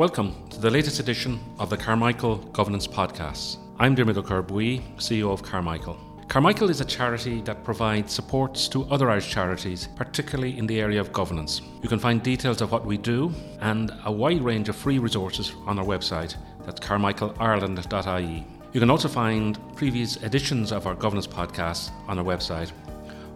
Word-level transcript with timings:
Welcome 0.00 0.48
to 0.48 0.58
the 0.58 0.70
latest 0.70 0.98
edition 0.98 1.38
of 1.58 1.68
the 1.68 1.76
Carmichael 1.76 2.36
Governance 2.54 2.86
Podcast. 2.86 3.58
I'm 3.78 3.94
Dermot 3.94 4.16
Ó 4.16 4.22
Corrbuí, 4.22 4.80
CEO 4.96 5.30
of 5.30 5.42
Carmichael. 5.42 5.98
Carmichael 6.26 6.70
is 6.70 6.80
a 6.80 6.86
charity 6.86 7.42
that 7.42 7.62
provides 7.64 8.10
supports 8.10 8.66
to 8.68 8.84
other 8.84 9.10
Irish 9.10 9.28
charities, 9.28 9.88
particularly 9.96 10.56
in 10.56 10.66
the 10.66 10.80
area 10.80 10.98
of 11.02 11.12
governance. 11.12 11.60
You 11.82 11.90
can 11.90 11.98
find 11.98 12.22
details 12.22 12.62
of 12.62 12.72
what 12.72 12.86
we 12.86 12.96
do 12.96 13.30
and 13.60 13.92
a 14.06 14.10
wide 14.10 14.40
range 14.40 14.70
of 14.70 14.76
free 14.76 14.98
resources 14.98 15.52
on 15.66 15.78
our 15.78 15.84
website. 15.84 16.34
That's 16.64 16.80
carmichaelireland.ie. 16.80 18.46
You 18.72 18.80
can 18.80 18.88
also 18.88 19.08
find 19.08 19.58
previous 19.76 20.16
editions 20.22 20.72
of 20.72 20.86
our 20.86 20.94
governance 20.94 21.26
podcast 21.26 21.90
on 22.08 22.18
our 22.18 22.24
website 22.24 22.72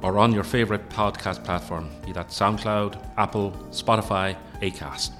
or 0.00 0.18
on 0.18 0.32
your 0.32 0.44
favourite 0.44 0.88
podcast 0.88 1.44
platform, 1.44 1.90
be 2.06 2.12
that 2.12 2.28
SoundCloud, 2.28 2.96
Apple, 3.18 3.50
Spotify, 3.70 4.34
Acast. 4.62 5.10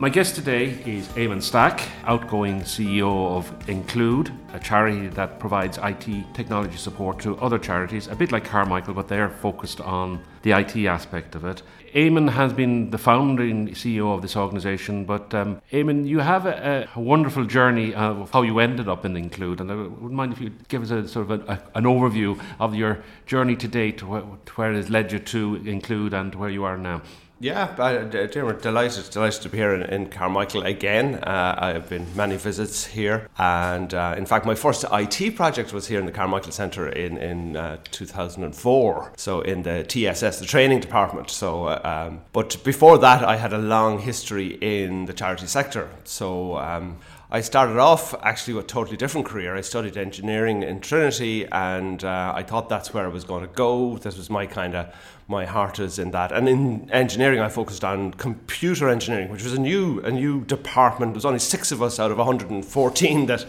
My 0.00 0.08
guest 0.08 0.36
today 0.36 0.66
is 0.86 1.08
Eamon 1.08 1.42
Stack, 1.42 1.80
outgoing 2.04 2.60
CEO 2.60 3.36
of 3.36 3.68
Include, 3.68 4.30
a 4.52 4.60
charity 4.60 5.08
that 5.08 5.40
provides 5.40 5.76
IT 5.82 6.06
technology 6.34 6.76
support 6.76 7.18
to 7.22 7.36
other 7.38 7.58
charities, 7.58 8.06
a 8.06 8.14
bit 8.14 8.30
like 8.30 8.44
Carmichael, 8.44 8.94
but 8.94 9.08
they're 9.08 9.28
focused 9.28 9.80
on 9.80 10.22
the 10.42 10.52
IT 10.52 10.76
aspect 10.86 11.34
of 11.34 11.44
it. 11.44 11.62
Eamon 11.96 12.30
has 12.30 12.52
been 12.52 12.90
the 12.90 12.98
founding 12.98 13.70
CEO 13.70 14.14
of 14.14 14.22
this 14.22 14.36
organisation, 14.36 15.04
but 15.04 15.34
um, 15.34 15.60
Eamon, 15.72 16.06
you 16.06 16.20
have 16.20 16.46
a, 16.46 16.88
a, 16.94 17.00
wonderful 17.00 17.44
journey 17.44 17.92
of 17.92 18.30
how 18.30 18.42
you 18.42 18.60
ended 18.60 18.88
up 18.88 19.04
in 19.04 19.16
Include, 19.16 19.60
and 19.60 19.72
I 19.72 19.74
wouldn't 19.74 20.12
mind 20.12 20.32
if 20.32 20.40
you 20.40 20.52
give 20.68 20.80
us 20.80 20.92
a 20.92 21.08
sort 21.08 21.28
of 21.28 21.48
a, 21.48 21.52
a, 21.54 21.78
an 21.78 21.84
overview 21.86 22.40
of 22.60 22.72
your 22.72 23.02
journey 23.26 23.56
to 23.56 23.66
date, 23.66 23.98
to 23.98 24.06
where, 24.06 24.20
where 24.20 24.72
it 24.72 24.76
has 24.76 24.90
led 24.90 25.10
you 25.10 25.18
to 25.18 25.56
Include 25.66 26.14
and 26.14 26.36
where 26.36 26.50
you 26.50 26.62
are 26.62 26.78
now. 26.78 27.02
Yeah, 27.40 27.72
uh, 27.78 28.02
delighted, 28.02 29.10
delighted 29.10 29.42
to 29.42 29.48
be 29.48 29.58
here 29.58 29.72
in, 29.72 29.82
in 29.84 30.10
Carmichael 30.10 30.64
again. 30.64 31.16
Uh, 31.22 31.54
I've 31.56 31.88
been 31.88 32.04
many 32.16 32.36
visits 32.36 32.84
here, 32.84 33.28
and 33.38 33.94
uh, 33.94 34.16
in 34.18 34.26
fact, 34.26 34.44
my 34.44 34.56
first 34.56 34.84
IT 34.90 35.36
project 35.36 35.72
was 35.72 35.86
here 35.86 36.00
in 36.00 36.06
the 36.06 36.12
Carmichael 36.12 36.50
Centre 36.50 36.88
in 36.88 37.16
in 37.16 37.56
uh, 37.56 37.76
2004. 37.92 39.12
So 39.16 39.40
in 39.42 39.62
the 39.62 39.84
TSS, 39.84 40.40
the 40.40 40.46
training 40.46 40.80
department. 40.80 41.30
So, 41.30 41.66
uh, 41.66 42.08
um, 42.08 42.22
but 42.32 42.56
before 42.64 42.98
that, 42.98 43.22
I 43.22 43.36
had 43.36 43.52
a 43.52 43.58
long 43.58 44.00
history 44.00 44.58
in 44.60 45.06
the 45.06 45.12
charity 45.12 45.46
sector. 45.46 45.88
So. 46.04 46.56
Um, 46.58 46.96
I 47.30 47.42
started 47.42 47.76
off 47.76 48.14
actually 48.22 48.54
with 48.54 48.64
a 48.64 48.68
totally 48.68 48.96
different 48.96 49.26
career. 49.26 49.54
I 49.54 49.60
studied 49.60 49.98
engineering 49.98 50.62
in 50.62 50.80
Trinity, 50.80 51.46
and 51.52 52.02
uh, 52.02 52.32
I 52.34 52.42
thought 52.42 52.70
that's 52.70 52.94
where 52.94 53.04
I 53.04 53.08
was 53.08 53.24
going 53.24 53.42
to 53.42 53.52
go. 53.52 53.98
This 53.98 54.16
was 54.16 54.30
my 54.30 54.46
kind 54.46 54.74
of 54.74 54.94
my 55.28 55.44
heart 55.44 55.78
is 55.78 55.98
in 55.98 56.10
that. 56.12 56.32
And 56.32 56.48
in 56.48 56.90
engineering, 56.90 57.38
I 57.38 57.48
focused 57.48 57.84
on 57.84 58.12
computer 58.14 58.88
engineering, 58.88 59.28
which 59.28 59.44
was 59.44 59.52
a 59.52 59.60
new 59.60 60.00
a 60.00 60.10
new 60.10 60.44
department. 60.44 61.12
There 61.12 61.18
was 61.18 61.26
only 61.26 61.38
six 61.38 61.70
of 61.70 61.82
us 61.82 62.00
out 62.00 62.10
of 62.10 62.18
114 62.18 63.26
that 63.26 63.46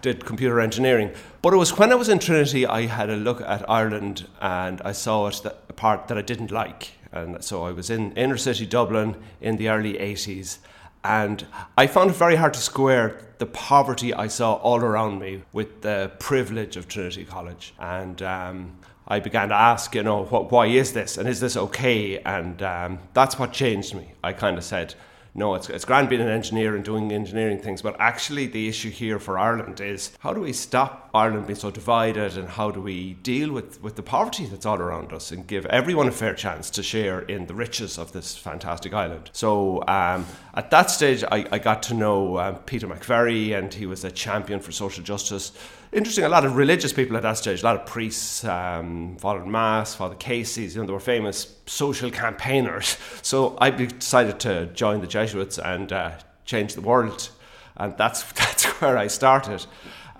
did 0.00 0.24
computer 0.24 0.58
engineering. 0.58 1.12
But 1.42 1.52
it 1.52 1.56
was 1.56 1.76
when 1.78 1.92
I 1.92 1.96
was 1.96 2.08
in 2.08 2.18
Trinity, 2.18 2.66
I 2.66 2.86
had 2.86 3.10
a 3.10 3.16
look 3.16 3.40
at 3.42 3.68
Ireland, 3.68 4.26
and 4.40 4.80
I 4.82 4.92
saw 4.92 5.26
it 5.26 5.40
that 5.44 5.62
a 5.68 5.72
part 5.72 6.08
that 6.08 6.16
I 6.18 6.22
didn't 6.22 6.50
like. 6.50 6.92
And 7.12 7.42
so 7.44 7.62
I 7.64 7.72
was 7.72 7.90
in 7.90 8.12
inner 8.12 8.36
city 8.36 8.66
Dublin 8.66 9.16
in 9.40 9.56
the 9.56 9.68
early 9.68 9.94
80s 9.94 10.58
and 11.04 11.46
I 11.76 11.86
found 11.86 12.10
it 12.10 12.16
very 12.16 12.36
hard 12.36 12.54
to 12.54 12.60
square 12.60 13.20
the 13.38 13.46
poverty 13.46 14.12
I 14.12 14.26
saw 14.26 14.54
all 14.54 14.80
around 14.80 15.20
me 15.20 15.42
with 15.52 15.82
the 15.82 16.10
privilege 16.18 16.76
of 16.76 16.88
Trinity 16.88 17.24
College. 17.24 17.72
And 17.78 18.20
um, 18.22 18.78
I 19.10 19.20
began 19.20 19.48
to 19.48 19.54
ask, 19.54 19.94
you 19.94 20.02
know, 20.02 20.24
what, 20.24 20.52
why 20.52 20.66
is 20.66 20.92
this? 20.92 21.16
And 21.16 21.26
is 21.26 21.40
this 21.40 21.56
okay? 21.56 22.18
And 22.18 22.62
um, 22.62 22.98
that's 23.14 23.38
what 23.38 23.52
changed 23.52 23.94
me. 23.94 24.12
I 24.22 24.34
kind 24.34 24.58
of 24.58 24.64
said, 24.64 24.94
no, 25.34 25.54
it's, 25.54 25.70
it's 25.70 25.84
grand 25.84 26.08
being 26.08 26.20
an 26.20 26.28
engineer 26.28 26.74
and 26.74 26.84
doing 26.84 27.12
engineering 27.12 27.58
things, 27.58 27.80
but 27.80 27.96
actually 27.98 28.46
the 28.46 28.68
issue 28.68 28.90
here 28.90 29.18
for 29.18 29.38
Ireland 29.38 29.80
is 29.80 30.10
how 30.18 30.32
do 30.34 30.40
we 30.40 30.52
stop 30.52 31.10
Ireland 31.14 31.46
being 31.46 31.58
so 31.58 31.70
divided 31.70 32.36
and 32.36 32.48
how 32.48 32.70
do 32.70 32.80
we 32.80 33.14
deal 33.14 33.52
with, 33.52 33.80
with 33.80 33.96
the 33.96 34.02
poverty 34.02 34.46
that's 34.46 34.66
all 34.66 34.78
around 34.78 35.12
us 35.12 35.30
and 35.30 35.46
give 35.46 35.64
everyone 35.66 36.08
a 36.08 36.12
fair 36.12 36.34
chance 36.34 36.70
to 36.70 36.82
share 36.82 37.20
in 37.20 37.46
the 37.46 37.54
riches 37.54 37.98
of 37.98 38.12
this 38.12 38.36
fantastic 38.36 38.92
island. 38.92 39.30
So 39.32 39.82
um, 39.86 40.26
at 40.54 40.70
that 40.70 40.90
stage, 40.90 41.22
I, 41.30 41.46
I 41.52 41.58
got 41.58 41.82
to 41.84 41.94
know 41.94 42.38
um, 42.38 42.56
Peter 42.66 42.88
McVerry 42.88 43.56
and 43.56 43.72
he 43.72 43.86
was 43.86 44.04
a 44.04 44.10
champion 44.10 44.60
for 44.60 44.72
social 44.72 45.04
justice 45.04 45.52
interesting. 45.92 46.24
A 46.24 46.28
lot 46.28 46.44
of 46.44 46.56
religious 46.56 46.92
people 46.92 47.16
at 47.16 47.22
that 47.22 47.36
stage, 47.38 47.62
a 47.62 47.64
lot 47.64 47.76
of 47.76 47.86
priests, 47.86 48.44
um, 48.44 49.16
Father 49.18 49.44
Mass, 49.44 49.94
Father 49.94 50.14
Casey's, 50.14 50.74
you 50.74 50.80
know, 50.80 50.86
they 50.86 50.92
were 50.92 51.00
famous 51.00 51.56
social 51.66 52.10
campaigners. 52.10 52.96
So 53.22 53.56
I 53.60 53.70
decided 53.70 54.40
to 54.40 54.66
join 54.66 55.00
the 55.00 55.06
Jesuits 55.06 55.58
and 55.58 55.92
uh, 55.92 56.12
change 56.44 56.74
the 56.74 56.80
world, 56.80 57.30
and 57.76 57.96
that's 57.96 58.22
that's 58.32 58.64
where 58.80 58.96
I 58.96 59.06
started. 59.06 59.66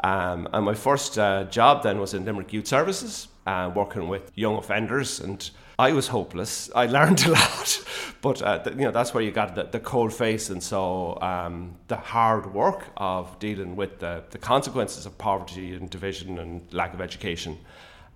Um, 0.04 0.48
and 0.52 0.64
my 0.64 0.74
first 0.74 1.18
uh, 1.18 1.44
job 1.44 1.82
then 1.82 1.98
was 1.98 2.14
in 2.14 2.24
Limerick 2.24 2.52
Youth 2.52 2.66
Services, 2.66 3.28
uh, 3.46 3.70
working 3.74 4.08
with 4.08 4.30
young 4.34 4.56
offenders 4.56 5.20
and 5.20 5.50
I 5.78 5.92
was 5.92 6.08
hopeless. 6.08 6.70
I 6.74 6.86
learned 6.86 7.24
a 7.26 7.30
lot, 7.30 7.84
but 8.20 8.42
uh, 8.42 8.60
you 8.70 8.84
know 8.84 8.90
that's 8.90 9.14
where 9.14 9.22
you 9.22 9.30
got 9.30 9.54
the, 9.54 9.64
the 9.64 9.78
cold 9.78 10.12
face, 10.12 10.50
and 10.50 10.60
so 10.62 11.18
um, 11.22 11.76
the 11.86 11.96
hard 11.96 12.52
work 12.52 12.86
of 12.96 13.38
dealing 13.38 13.76
with 13.76 14.00
the, 14.00 14.24
the 14.30 14.38
consequences 14.38 15.06
of 15.06 15.16
poverty 15.18 15.74
and 15.74 15.88
division 15.88 16.38
and 16.38 16.62
lack 16.72 16.94
of 16.94 17.00
education. 17.00 17.58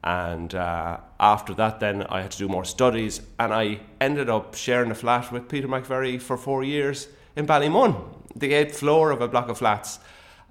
And 0.05 0.53
uh, 0.57 0.99
after 1.21 1.55
that, 1.55 1.79
then 1.79 2.03
I 2.03 2.23
had 2.23 2.33
to 2.33 2.39
do 2.39 2.49
more 2.49 2.65
studies, 2.65 3.21
and 3.39 3.55
I 3.55 3.79
ended 4.01 4.29
up 4.29 4.57
sharing 4.57 4.91
a 4.91 4.97
flat 4.97 5.31
with 5.31 5.49
Peter 5.49 5.69
McVerry 5.69 6.21
for 6.21 6.37
four 6.37 6.65
years 6.65 7.07
in 7.37 7.47
Ballymun, 7.47 7.95
the 8.35 8.55
eighth 8.55 8.79
floor 8.79 9.13
of 9.13 9.21
a 9.21 9.29
block 9.29 9.49
of 9.49 9.59
flats. 9.59 10.01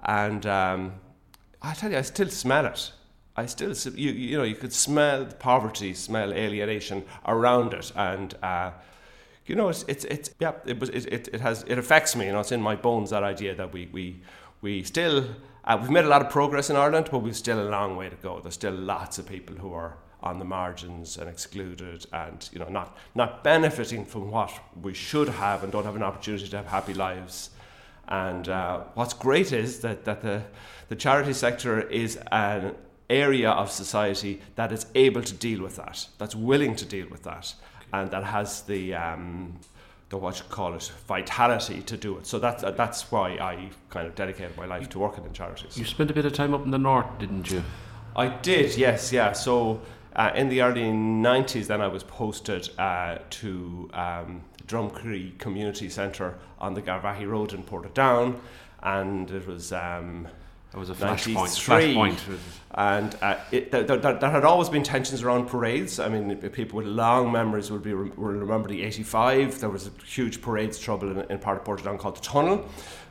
And 0.02 0.46
um, 0.46 0.94
I 1.60 1.74
tell 1.74 1.90
you, 1.90 1.98
I 1.98 2.02
still 2.02 2.30
smell 2.30 2.64
it. 2.64 2.92
I 3.36 3.46
still, 3.46 3.72
you, 3.94 4.10
you 4.12 4.36
know, 4.36 4.44
you 4.44 4.54
could 4.54 4.72
smell 4.72 5.24
poverty, 5.24 5.94
smell 5.94 6.32
alienation 6.32 7.04
around 7.26 7.72
it, 7.72 7.90
and 7.96 8.34
uh, 8.42 8.72
you 9.46 9.54
know, 9.54 9.68
it's, 9.68 9.84
it's, 9.88 10.04
it's 10.04 10.30
yeah, 10.38 10.52
it 10.66 10.78
was, 10.78 10.90
it, 10.90 11.06
it, 11.06 11.28
it 11.32 11.40
has, 11.40 11.64
it 11.66 11.78
affects 11.78 12.14
me. 12.14 12.26
You 12.26 12.32
know, 12.32 12.40
it's 12.40 12.52
in 12.52 12.62
my 12.62 12.76
bones 12.76 13.10
that 13.10 13.22
idea 13.22 13.54
that 13.54 13.72
we, 13.72 13.88
we, 13.92 14.20
we 14.60 14.82
still, 14.84 15.26
uh, 15.64 15.78
we've 15.80 15.90
made 15.90 16.04
a 16.04 16.08
lot 16.08 16.22
of 16.22 16.30
progress 16.30 16.70
in 16.70 16.76
Ireland, 16.76 17.08
but 17.10 17.18
we've 17.18 17.36
still 17.36 17.60
a 17.60 17.68
long 17.68 17.96
way 17.96 18.08
to 18.08 18.16
go. 18.16 18.40
There's 18.40 18.54
still 18.54 18.74
lots 18.74 19.18
of 19.18 19.26
people 19.26 19.56
who 19.56 19.72
are 19.72 19.96
on 20.22 20.38
the 20.38 20.44
margins 20.44 21.16
and 21.18 21.28
excluded, 21.28 22.06
and 22.12 22.48
you 22.52 22.60
know, 22.60 22.68
not 22.68 22.96
not 23.14 23.42
benefiting 23.42 24.04
from 24.04 24.30
what 24.30 24.52
we 24.80 24.94
should 24.94 25.28
have, 25.28 25.64
and 25.64 25.72
don't 25.72 25.84
have 25.84 25.96
an 25.96 26.02
opportunity 26.02 26.46
to 26.48 26.56
have 26.58 26.66
happy 26.66 26.94
lives. 26.94 27.50
And 28.06 28.48
uh, 28.48 28.84
what's 28.94 29.14
great 29.14 29.52
is 29.52 29.80
that 29.80 30.04
that 30.04 30.22
the 30.22 30.44
the 30.88 30.96
charity 30.96 31.32
sector 31.32 31.80
is 31.80 32.18
an 32.30 32.76
area 33.12 33.50
of 33.50 33.70
society 33.70 34.40
that 34.54 34.72
is 34.72 34.86
able 34.94 35.22
to 35.22 35.34
deal 35.34 35.62
with 35.62 35.76
that, 35.76 36.06
that's 36.18 36.34
willing 36.34 36.74
to 36.76 36.84
deal 36.84 37.06
with 37.08 37.22
that, 37.24 37.54
and 37.92 38.10
that 38.10 38.24
has 38.24 38.62
the 38.62 38.94
um, 38.94 39.58
the 40.12 40.18
what 40.18 40.38
you 40.38 40.44
call 40.48 40.74
it 40.74 40.92
vitality 41.08 41.82
to 41.82 41.96
do 41.96 42.18
it. 42.18 42.26
So 42.26 42.38
that's 42.38 42.62
uh, 42.62 42.70
that's 42.70 43.10
why 43.10 43.30
I 43.32 43.70
kind 43.90 44.06
of 44.06 44.14
dedicated 44.14 44.56
my 44.56 44.66
life 44.66 44.88
to 44.90 44.98
working 44.98 45.24
in 45.24 45.32
charities. 45.32 45.76
You 45.76 45.84
spent 45.84 46.10
a 46.10 46.14
bit 46.14 46.24
of 46.24 46.32
time 46.32 46.54
up 46.54 46.64
in 46.64 46.70
the 46.70 46.78
north, 46.78 47.18
didn't 47.18 47.50
you? 47.50 47.62
I 48.14 48.28
did, 48.28 48.76
yes, 48.76 49.10
yeah. 49.10 49.32
So 49.32 49.80
uh, 50.14 50.30
in 50.34 50.48
the 50.48 50.62
early 50.62 50.82
'90s, 50.82 51.66
then 51.66 51.80
I 51.80 51.88
was 51.88 52.02
posted 52.04 52.68
uh, 52.78 53.18
to 53.30 53.90
um, 53.94 54.42
Drumcree 54.66 55.38
Community 55.38 55.88
Centre 55.88 56.38
on 56.58 56.74
the 56.74 56.82
Garvaghy 56.82 57.26
Road 57.26 57.52
in 57.52 57.62
Portadown, 57.64 58.38
and 58.82 59.30
it 59.30 59.46
was. 59.46 59.72
Um, 59.72 60.28
that 60.72 60.78
was 60.78 60.88
a 60.88 60.94
flashpoint. 60.94 61.94
Flashpoint. 61.94 62.38
And 62.74 63.14
uh, 63.20 63.36
it, 63.50 63.70
there, 63.70 64.30
had 64.30 64.44
always 64.44 64.70
been 64.70 64.82
tensions 64.82 65.22
around 65.22 65.46
parades. 65.46 66.00
I 66.00 66.08
mean, 66.08 66.34
people 66.50 66.78
with 66.78 66.86
long 66.86 67.30
memories 67.30 67.70
will, 67.70 67.78
be, 67.78 67.92
will 67.92 68.08
remember 68.08 68.68
the 68.68 68.82
85. 68.82 69.60
There 69.60 69.68
was 69.68 69.88
a 69.88 69.90
huge 70.06 70.40
parades 70.40 70.78
trouble 70.78 71.10
in, 71.10 71.30
in 71.30 71.38
part 71.38 71.58
of 71.58 71.64
Portadown 71.64 71.98
called 71.98 72.16
the 72.16 72.22
Tunnel. 72.22 72.66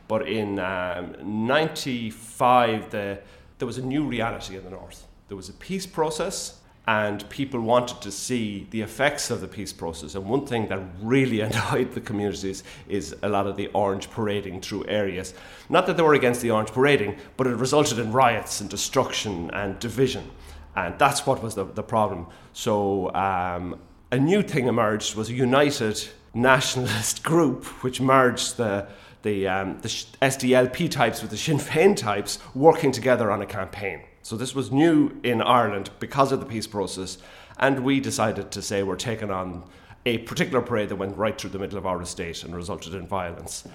But 0.07 0.27
in 0.27 0.57
um, 0.57 1.15
95, 1.21 2.89
the, 2.89 3.19
there 3.59 3.65
was 3.67 3.77
a 3.77 3.85
new 3.85 4.05
reality 4.05 4.57
in 4.57 4.63
the 4.63 4.71
north. 4.71 5.05
There 5.27 5.37
was 5.37 5.49
a 5.49 5.53
peace 5.53 5.85
process 5.85 6.60
and 6.87 7.29
people 7.29 7.59
wanted 7.59 8.01
to 8.01 8.11
see 8.11 8.67
the 8.71 8.81
effects 8.81 9.29
of 9.29 9.39
the 9.39 9.47
peace 9.47 9.71
process. 9.71 10.15
And 10.15 10.25
one 10.25 10.45
thing 10.45 10.67
that 10.69 10.79
really 11.01 11.39
annoyed 11.47 11.93
the 11.93 12.01
communities 12.01 12.63
is 12.87 13.15
a 13.21 13.29
lot 13.29 13.47
of 13.47 13.55
the 13.55 13.67
orange 13.67 14.09
parading 14.09 14.61
through 14.61 14.85
areas. 14.87 15.33
Not 15.69 15.85
that 15.87 15.97
they 15.97 16.03
were 16.03 16.15
against 16.15 16.41
the 16.41 16.51
orange 16.51 16.71
parading, 16.71 17.17
but 17.37 17.47
it 17.47 17.55
resulted 17.55 17.99
in 17.99 18.11
riots 18.11 18.61
and 18.61 18.69
destruction 18.69 19.51
and 19.51 19.77
division. 19.79 20.29
And 20.75 20.97
that's 20.97 21.25
what 21.25 21.43
was 21.43 21.55
the, 21.55 21.65
the 21.65 21.83
problem. 21.83 22.27
So 22.53 23.13
um, 23.13 23.79
a 24.11 24.17
new 24.17 24.41
thing 24.41 24.67
emerged 24.67 25.15
was 25.15 25.29
a 25.29 25.33
united 25.33 26.07
nationalist 26.33 27.23
group 27.31 27.65
which 27.83 28.01
merged 28.01 28.57
the 28.57 28.87
the, 29.23 29.47
um, 29.47 29.77
the 29.81 29.87
SDLP 29.87 30.89
types 30.89 31.21
with 31.21 31.29
the 31.29 31.37
Sinn 31.37 31.57
Féin 31.57 31.95
types 31.95 32.39
working 32.55 32.91
together 32.91 33.29
on 33.29 33.39
a 33.41 33.45
campaign. 33.45 34.01
So 34.23 34.37
this 34.37 34.53
was 34.53 34.71
new 34.71 35.11
in 35.23 35.41
Ireland 35.41 35.89
because 35.99 36.31
of 36.31 36.39
the 36.39 36.45
peace 36.45 36.67
process, 36.67 37.17
and 37.57 37.83
we 37.83 37.99
decided 37.99 38.51
to 38.51 38.61
say 38.61 38.83
we're 38.83 38.95
taking 38.95 39.31
on 39.31 39.63
a 40.05 40.19
particular 40.19 40.61
parade 40.61 40.89
that 40.89 40.95
went 40.95 41.17
right 41.17 41.39
through 41.39 41.51
the 41.51 41.59
middle 41.59 41.77
of 41.77 41.85
our 41.85 42.01
estate 42.01 42.43
and 42.43 42.55
resulted 42.55 42.93
in 42.93 43.07
violence. 43.07 43.67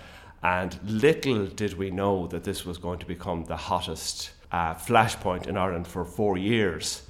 And 0.43 0.79
little 0.85 1.47
did 1.47 1.75
we 1.75 1.91
know 1.91 2.27
that 2.29 2.45
this 2.45 2.65
was 2.65 2.79
going 2.79 2.99
to 2.99 3.07
become 3.07 3.45
the 3.45 3.57
hottest 3.57 4.31
uh, 4.53 4.75
flashpoint 4.75 5.47
in 5.47 5.57
Ireland 5.57 5.87
for 5.87 6.05
four 6.05 6.37
years. 6.37 7.03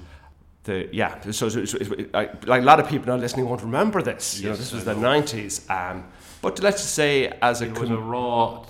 The, 0.64 0.88
yeah, 0.92 1.20
so, 1.30 1.48
so, 1.48 1.64
so 1.64 1.78
like 2.12 2.44
a 2.48 2.64
lot 2.64 2.80
of 2.80 2.88
people 2.88 3.06
now 3.06 3.16
listening 3.16 3.46
won't 3.48 3.62
remember 3.62 4.02
this. 4.02 4.40
You 4.40 4.48
yes, 4.48 4.52
know, 4.52 4.56
this 4.56 4.72
was 4.72 4.84
the 4.84 4.94
nineties. 4.94 5.68
Um, 5.70 6.04
but 6.42 6.60
let's 6.60 6.82
just 6.82 6.94
say, 6.94 7.28
as 7.40 7.62
a, 7.62 7.66
it 7.66 7.78
was 7.78 7.90
a 7.90 7.96
raw 7.96 8.64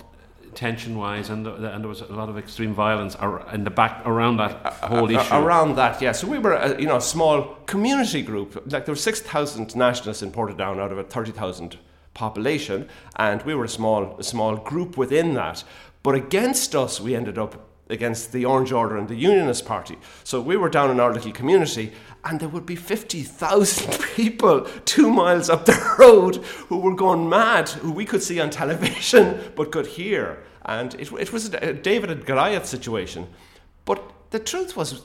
tension 0.57 0.97
wise, 0.97 1.29
and, 1.29 1.47
uh, 1.47 1.53
and 1.53 1.83
there 1.83 1.87
was 1.87 2.01
a 2.01 2.11
lot 2.11 2.29
of 2.29 2.37
extreme 2.37 2.73
violence 2.73 3.15
in 3.53 3.63
the 3.63 3.69
back 3.69 4.01
around 4.05 4.37
that 4.37 4.51
whole 4.81 5.09
issue. 5.09 5.33
Around 5.35 5.75
that, 5.75 6.01
yeah. 6.01 6.11
So 6.11 6.27
we 6.27 6.39
were, 6.39 6.53
a, 6.53 6.81
you 6.81 6.87
know, 6.87 6.97
a 6.97 7.01
small 7.01 7.55
community 7.67 8.23
group. 8.23 8.55
Like 8.71 8.85
there 8.85 8.93
were 8.93 8.95
six 9.09 9.21
thousand 9.21 9.75
nationalists 9.75 10.23
in 10.23 10.31
Portadown 10.31 10.79
out 10.79 10.91
of 10.91 10.97
a 10.97 11.03
thirty 11.03 11.31
thousand 11.31 11.77
population, 12.15 12.89
and 13.17 13.43
we 13.43 13.53
were 13.53 13.65
a 13.65 13.69
small, 13.69 14.17
a 14.17 14.23
small 14.23 14.57
group 14.57 14.97
within 14.97 15.35
that. 15.35 15.63
But 16.01 16.15
against 16.15 16.75
us, 16.75 16.99
we 16.99 17.15
ended 17.15 17.37
up 17.37 17.53
against 17.89 18.31
the 18.31 18.45
Orange 18.45 18.71
Order 18.71 18.97
and 18.97 19.07
the 19.07 19.15
Unionist 19.15 19.65
Party. 19.65 19.97
So 20.23 20.41
we 20.41 20.57
were 20.57 20.69
down 20.69 20.91
in 20.91 20.99
our 20.99 21.13
little 21.13 21.31
community, 21.31 21.91
and 22.23 22.39
there 22.39 22.49
would 22.49 22.65
be 22.65 22.75
50,000 22.75 23.99
people 24.15 24.61
two 24.85 25.09
miles 25.11 25.49
up 25.49 25.65
the 25.65 25.95
road 25.97 26.37
who 26.67 26.77
were 26.77 26.95
going 26.95 27.29
mad, 27.29 27.69
who 27.69 27.91
we 27.91 28.05
could 28.05 28.23
see 28.23 28.39
on 28.39 28.49
television 28.49 29.39
but 29.55 29.71
could 29.71 29.87
hear. 29.87 30.43
And 30.65 30.93
it, 30.95 31.11
it 31.13 31.31
was 31.31 31.53
a 31.53 31.73
David 31.73 32.11
and 32.11 32.25
Goliath 32.25 32.65
situation. 32.65 33.27
But 33.85 34.03
the 34.31 34.39
truth 34.39 34.75
was, 34.75 35.03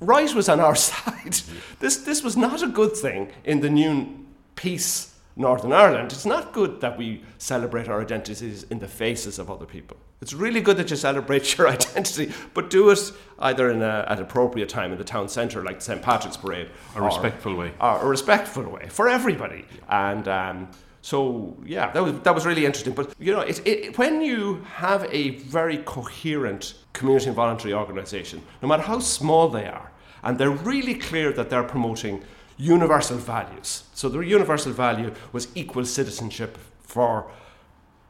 right 0.00 0.32
was 0.34 0.48
on 0.48 0.60
our 0.60 0.74
side. 0.90 1.40
This, 1.80 1.96
this 1.98 2.22
was 2.22 2.36
not 2.36 2.62
a 2.62 2.68
good 2.68 2.96
thing 2.96 3.32
in 3.44 3.60
the 3.60 3.70
new 3.70 4.26
peace 4.56 5.14
Northern 5.36 5.72
Ireland, 5.72 6.12
it's 6.12 6.26
not 6.26 6.52
good 6.52 6.80
that 6.80 6.96
we 6.96 7.22
celebrate 7.38 7.88
our 7.88 8.00
identities 8.00 8.62
in 8.64 8.78
the 8.78 8.86
faces 8.86 9.38
of 9.38 9.50
other 9.50 9.66
people. 9.66 9.96
It's 10.24 10.32
really 10.32 10.62
good 10.62 10.78
that 10.78 10.88
you 10.88 10.96
celebrate 10.96 11.58
your 11.58 11.68
identity, 11.68 12.32
but 12.54 12.70
do 12.70 12.88
it 12.88 13.12
either 13.40 13.70
in 13.70 13.82
a, 13.82 14.06
at 14.08 14.18
appropriate 14.18 14.70
time 14.70 14.90
in 14.90 14.96
the 14.96 15.04
town 15.04 15.28
centre, 15.28 15.62
like 15.62 15.82
St 15.82 16.00
Patrick's 16.00 16.38
Parade, 16.38 16.70
a 16.96 17.00
or, 17.00 17.04
respectful 17.04 17.54
way, 17.54 17.72
or 17.78 17.98
a 17.98 18.06
respectful 18.06 18.62
way 18.62 18.88
for 18.88 19.06
everybody. 19.06 19.66
And 19.90 20.26
um, 20.26 20.68
so, 21.02 21.58
yeah, 21.66 21.92
that 21.92 22.02
was 22.02 22.18
that 22.20 22.34
was 22.34 22.46
really 22.46 22.64
interesting. 22.64 22.94
But 22.94 23.14
you 23.18 23.34
know, 23.34 23.42
it, 23.42 23.60
it, 23.66 23.98
when 23.98 24.22
you 24.22 24.64
have 24.76 25.06
a 25.12 25.36
very 25.40 25.76
coherent 25.84 26.72
community 26.94 27.26
and 27.26 27.36
voluntary 27.36 27.74
organisation, 27.74 28.42
no 28.62 28.68
matter 28.68 28.84
how 28.84 29.00
small 29.00 29.50
they 29.50 29.66
are, 29.66 29.92
and 30.22 30.38
they're 30.38 30.58
really 30.72 30.94
clear 30.94 31.32
that 31.32 31.50
they're 31.50 31.64
promoting 31.64 32.24
universal 32.56 33.18
values. 33.18 33.84
So 33.92 34.08
the 34.08 34.20
universal 34.20 34.72
value 34.72 35.12
was 35.32 35.48
equal 35.54 35.84
citizenship 35.84 36.56
for 36.80 37.30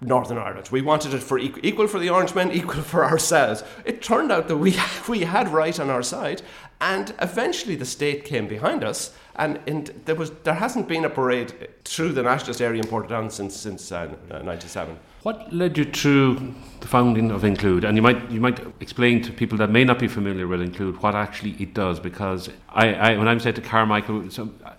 Northern 0.07 0.39
Ireland. 0.39 0.69
We 0.71 0.83
wanted 0.83 1.15
it 1.15 1.23
for 1.23 1.39
equal, 1.39 1.65
equal 1.65 1.87
for 1.89 1.99
the 1.99 2.11
Orangemen, 2.11 2.51
equal 2.53 2.83
for 2.83 3.05
ourselves. 3.05 3.63
It 3.85 4.03
turned 4.03 4.31
out 4.31 4.49
that 4.49 4.57
we, 4.57 4.77
we 5.09 5.21
had 5.21 5.49
right 5.49 5.79
on 5.79 5.91
our 5.91 6.03
side, 6.03 6.43
and 6.81 7.15
eventually 7.21 7.77
the 7.77 7.85
state 7.85 8.25
came 8.25 8.47
behind 8.47 8.85
us, 8.85 9.15
and, 9.37 9.93
there, 10.05 10.15
was, 10.15 10.31
there 10.45 10.55
hasn't 10.55 10.89
been 10.89 11.05
a 11.05 11.11
parade 11.11 11.69
through 11.85 12.13
the 12.13 12.23
nationalist 12.23 12.61
area 12.61 12.81
in 12.81 12.89
Portadown 12.89 13.31
since, 13.31 13.57
since 13.57 13.91
uh, 13.91 14.15
97. 14.31 14.99
What 15.25 15.51
led 15.55 15.79
you 15.79 15.87
to 15.87 16.55
the 16.81 16.87
founding 16.87 17.31
of 17.31 17.45
Include? 17.45 17.85
And 17.85 17.97
you 17.97 18.03
might 18.03 18.31
you 18.31 18.43
might 18.43 18.61
explain 18.81 19.23
to 19.23 19.33
people 19.33 19.57
that 19.57 19.71
may 19.71 19.83
not 19.83 19.99
be 19.99 20.07
familiar 20.07 20.47
with 20.47 20.61
Include 20.61 21.03
what 21.03 21.15
actually 21.15 21.53
it 21.53 21.73
does, 21.73 21.99
because 21.99 22.51
I, 22.69 22.93
I 22.93 23.17
when 23.17 23.27
I'm 23.27 23.41
saying 23.41 23.55
to 23.55 23.63
Carmichael, 23.63 24.23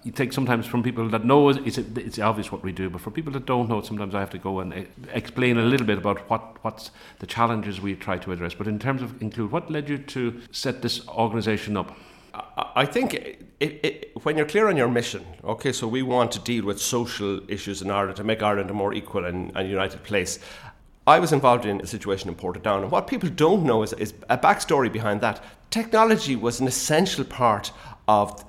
you 0.04 0.12
take 0.12 0.34
sometimes 0.34 0.68
from 0.68 0.84
people 0.84 1.10
that 1.10 1.26
know 1.26 1.50
it's 1.50 1.80
it's 1.80 2.20
obvious 2.20 2.52
what 2.52 2.62
we 2.62 2.72
do, 2.72 2.92
but 2.92 3.02
for 3.02 3.10
people 3.10 3.34
that 3.34 3.48
don't 3.48 3.68
know 3.68 3.82
sometimes 3.82 4.14
I 4.14 4.20
have 4.20 4.30
to 4.30 4.38
go 4.38 4.60
and 4.60 4.88
explain 5.14 5.58
a 5.58 5.64
little 5.64 5.88
bit 5.88 5.98
about 5.98 6.30
what 6.30 6.64
what's 6.64 6.92
the 7.18 7.26
challenges 7.26 7.82
we 7.82 7.96
try 7.96 8.20
to 8.20 8.32
address. 8.32 8.54
But 8.54 8.68
in 8.68 8.78
terms 8.78 9.02
of 9.02 9.20
Include, 9.24 9.52
what 9.52 9.72
led 9.72 9.90
you 9.90 9.98
to 9.98 10.42
set 10.52 10.84
this 10.84 11.08
organisation 11.08 11.76
up? 11.76 11.98
I 12.76 12.86
think 12.86 13.14
it, 13.14 13.46
it, 13.60 14.12
when 14.24 14.38
you're 14.38 14.46
clear 14.46 14.68
on 14.68 14.78
your 14.78 14.90
mission, 14.90 15.26
okay, 15.44 15.72
so 15.72 15.88
we 15.88 16.02
want 16.02 16.32
to 16.34 16.40
deal 16.40 16.66
with 16.66 16.82
social 16.82 17.40
issues 17.50 17.82
in 17.82 17.90
Ireland 17.90 18.18
to 18.18 18.24
make 18.24 18.44
Ireland 18.44 18.70
a 18.70 18.74
more 18.74 18.94
equal 18.94 19.26
and, 19.26 19.52
and 19.56 19.70
united 19.70 20.04
place. 20.04 20.40
I 21.08 21.20
was 21.20 21.32
involved 21.32 21.66
in 21.66 21.80
a 21.82 21.88
situation 21.88 22.30
in 22.30 22.36
Portadown, 22.36 22.82
and 22.82 22.92
what 22.92 23.08
people 23.08 23.30
don't 23.30 23.64
know 23.64 23.84
is, 23.84 23.94
is 23.94 24.14
a 24.30 24.38
backstory 24.38 24.92
behind 24.92 25.22
that. 25.22 25.44
Technology 25.70 26.36
was 26.36 26.60
an 26.60 26.68
essential 26.68 27.24
part 27.24 27.72
of 28.08 28.44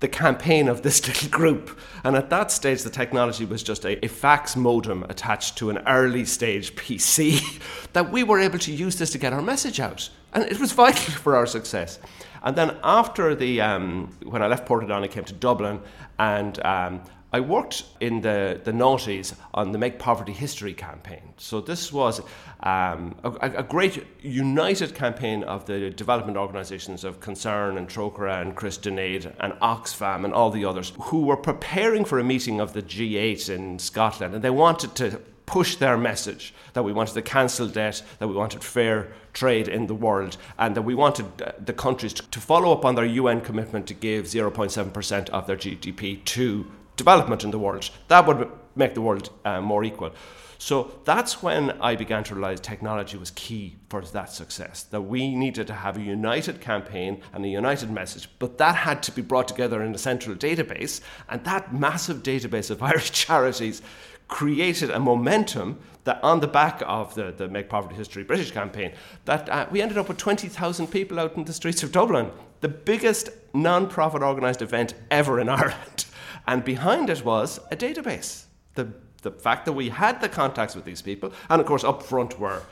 the 0.00 0.08
campaign 0.08 0.68
of 0.68 0.82
this 0.82 1.06
little 1.08 1.28
group. 1.28 1.78
And 2.04 2.16
at 2.16 2.30
that 2.30 2.50
stage, 2.52 2.82
the 2.82 2.90
technology 2.90 3.44
was 3.44 3.62
just 3.62 3.84
a, 3.84 4.04
a, 4.04 4.08
fax 4.08 4.56
modem 4.56 5.04
attached 5.04 5.56
to 5.58 5.70
an 5.70 5.78
early 5.86 6.24
stage 6.24 6.74
PC 6.74 7.60
that 7.92 8.12
we 8.12 8.22
were 8.22 8.38
able 8.38 8.58
to 8.60 8.72
use 8.72 8.96
this 8.96 9.10
to 9.10 9.18
get 9.18 9.32
our 9.32 9.42
message 9.42 9.80
out. 9.80 10.08
And 10.36 10.44
it 10.44 10.60
was 10.60 10.72
vital 10.72 11.14
for 11.24 11.34
our 11.34 11.46
success. 11.46 11.98
And 12.42 12.54
then 12.54 12.76
after 12.84 13.34
the, 13.34 13.62
um, 13.62 14.14
when 14.22 14.42
I 14.42 14.48
left 14.48 14.68
Portadown, 14.68 15.02
I 15.02 15.08
came 15.08 15.24
to 15.24 15.32
Dublin 15.32 15.80
and 16.18 16.64
um, 16.64 17.00
I 17.32 17.40
worked 17.40 17.84
in 18.00 18.20
the, 18.20 18.60
the 18.62 18.70
noughties 18.70 19.34
on 19.54 19.72
the 19.72 19.78
Make 19.78 19.98
Poverty 19.98 20.32
History 20.32 20.74
campaign. 20.74 21.32
So 21.38 21.62
this 21.62 21.90
was 21.90 22.20
um, 22.60 23.16
a, 23.24 23.30
a, 23.56 23.62
great 23.62 24.06
united 24.20 24.94
campaign 24.94 25.42
of 25.42 25.64
the 25.64 25.90
development 25.90 26.36
organisations 26.36 27.02
of 27.02 27.18
Concern 27.20 27.78
and 27.78 27.88
Trócaire 27.88 28.42
and 28.42 28.54
Christian 28.54 28.98
Aid 28.98 29.32
and 29.40 29.54
Oxfam 29.54 30.24
and 30.24 30.34
all 30.34 30.50
the 30.50 30.66
others 30.66 30.92
who 31.00 31.22
were 31.22 31.36
preparing 31.36 32.04
for 32.04 32.18
a 32.18 32.24
meeting 32.24 32.60
of 32.60 32.74
the 32.74 32.82
G8 32.82 33.48
in 33.48 33.78
Scotland 33.78 34.34
and 34.34 34.44
they 34.44 34.50
wanted 34.50 34.94
to 34.96 35.20
push 35.46 35.76
their 35.76 35.96
message 35.96 36.52
that 36.72 36.82
we 36.82 36.92
wanted 36.92 37.14
to 37.14 37.22
cancel 37.22 37.68
debt, 37.68 38.02
that 38.18 38.28
we 38.28 38.34
wanted 38.34 38.62
fair 38.62 39.12
trade 39.32 39.68
in 39.68 39.86
the 39.86 39.94
world, 39.94 40.36
and 40.58 40.74
that 40.74 40.82
we 40.82 40.94
wanted 40.94 41.26
the 41.64 41.72
countries 41.72 42.12
to 42.12 42.40
follow 42.40 42.72
up 42.72 42.84
on 42.84 42.96
their 42.96 43.04
UN 43.04 43.40
commitment 43.40 43.86
to 43.86 43.94
give 43.94 44.26
0.7% 44.26 45.28
of 45.30 45.46
their 45.46 45.56
GDP 45.56 46.24
to 46.24 46.66
development 46.96 47.44
in 47.44 47.50
the 47.50 47.58
world. 47.58 47.90
That 48.08 48.26
would 48.26 48.50
make 48.74 48.94
the 48.94 49.00
world 49.00 49.30
uh, 49.44 49.60
more 49.60 49.84
equal. 49.84 50.12
So 50.58 50.98
that's 51.04 51.42
when 51.42 51.72
I 51.82 51.96
began 51.96 52.24
to 52.24 52.34
realize 52.34 52.60
technology 52.60 53.18
was 53.18 53.30
key 53.30 53.76
for 53.90 54.00
that 54.00 54.32
success. 54.32 54.84
That 54.84 55.02
we 55.02 55.34
needed 55.34 55.66
to 55.66 55.74
have 55.74 55.98
a 55.98 56.00
united 56.00 56.60
campaign 56.60 57.20
and 57.34 57.44
a 57.44 57.48
united 57.48 57.90
message, 57.90 58.28
but 58.38 58.56
that 58.58 58.74
had 58.74 59.02
to 59.04 59.12
be 59.12 59.22
brought 59.22 59.48
together 59.48 59.82
in 59.82 59.94
a 59.94 59.98
central 59.98 60.34
database. 60.34 61.00
And 61.28 61.44
that 61.44 61.74
massive 61.74 62.22
database 62.22 62.70
of 62.70 62.82
Irish 62.90 63.12
charities 63.12 63.82
created 64.28 64.90
a 64.90 64.98
momentum 64.98 65.78
that 66.04 66.22
on 66.22 66.40
the 66.40 66.46
back 66.46 66.82
of 66.86 67.14
the, 67.14 67.32
the 67.36 67.48
Make 67.48 67.68
Poverty 67.68 67.94
History 67.94 68.22
British 68.22 68.52
campaign, 68.52 68.92
that 69.24 69.48
uh, 69.48 69.66
we 69.70 69.82
ended 69.82 69.98
up 69.98 70.08
with 70.08 70.18
20,000 70.18 70.86
people 70.86 71.18
out 71.18 71.36
in 71.36 71.44
the 71.44 71.52
streets 71.52 71.82
of 71.82 71.92
Dublin, 71.92 72.30
the 72.60 72.68
biggest 72.68 73.28
non-profit 73.52 74.22
organised 74.22 74.62
event 74.62 74.94
ever 75.10 75.40
in 75.40 75.48
Ireland. 75.60 76.06
And 76.46 76.64
behind 76.64 77.10
it 77.10 77.24
was 77.24 77.58
a 77.70 77.76
database. 77.76 78.44
The, 78.74 78.92
the 79.22 79.32
fact 79.32 79.64
that 79.66 79.72
we 79.72 79.88
had 79.88 80.20
the 80.20 80.28
contacts 80.28 80.76
with 80.76 80.84
these 80.84 81.02
people, 81.02 81.32
and 81.50 81.60
of 81.60 81.66
course 81.66 81.82
up 81.82 82.02
front 82.02 82.38
were 82.38 82.62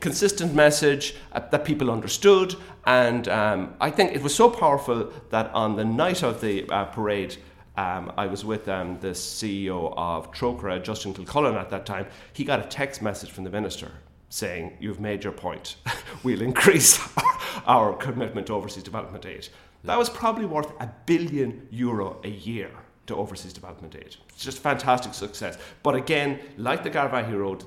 consistent 0.00 0.54
message 0.54 1.14
uh, 1.32 1.40
that 1.40 1.64
people 1.64 1.90
understood. 1.90 2.54
And 2.86 3.28
um, 3.28 3.74
I 3.80 3.90
think 3.90 4.14
it 4.14 4.22
was 4.22 4.34
so 4.34 4.48
powerful 4.48 5.12
that 5.30 5.52
on 5.52 5.76
the 5.76 5.84
night 5.84 6.22
of 6.22 6.40
the 6.40 6.68
uh, 6.70 6.86
parade, 6.86 7.36
um, 7.78 8.12
I 8.16 8.26
was 8.26 8.44
with 8.44 8.68
um, 8.68 8.98
the 8.98 9.10
CEO 9.10 9.94
of 9.96 10.32
Trócaire, 10.32 10.82
Justin 10.82 11.14
Kilcullen, 11.14 11.54
at 11.54 11.70
that 11.70 11.86
time. 11.86 12.06
He 12.32 12.42
got 12.42 12.58
a 12.58 12.64
text 12.64 13.00
message 13.02 13.30
from 13.30 13.44
the 13.44 13.50
minister 13.50 13.92
saying, 14.30 14.76
You've 14.80 14.98
made 14.98 15.22
your 15.22 15.32
point. 15.32 15.76
we'll 16.24 16.42
increase 16.42 16.98
our 17.66 17.94
commitment 17.94 18.48
to 18.48 18.54
overseas 18.54 18.82
development 18.82 19.26
aid. 19.26 19.48
That 19.84 19.96
was 19.96 20.10
probably 20.10 20.44
worth 20.44 20.72
a 20.80 20.90
billion 21.06 21.68
euro 21.70 22.20
a 22.24 22.30
year 22.30 22.70
to 23.06 23.14
overseas 23.14 23.52
development 23.52 23.94
aid. 23.94 24.16
It's 24.30 24.44
just 24.44 24.58
fantastic 24.58 25.14
success. 25.14 25.56
But 25.84 25.94
again, 25.94 26.40
like 26.56 26.82
the 26.82 26.90
Garvaghy 26.90 27.38
Road, 27.38 27.62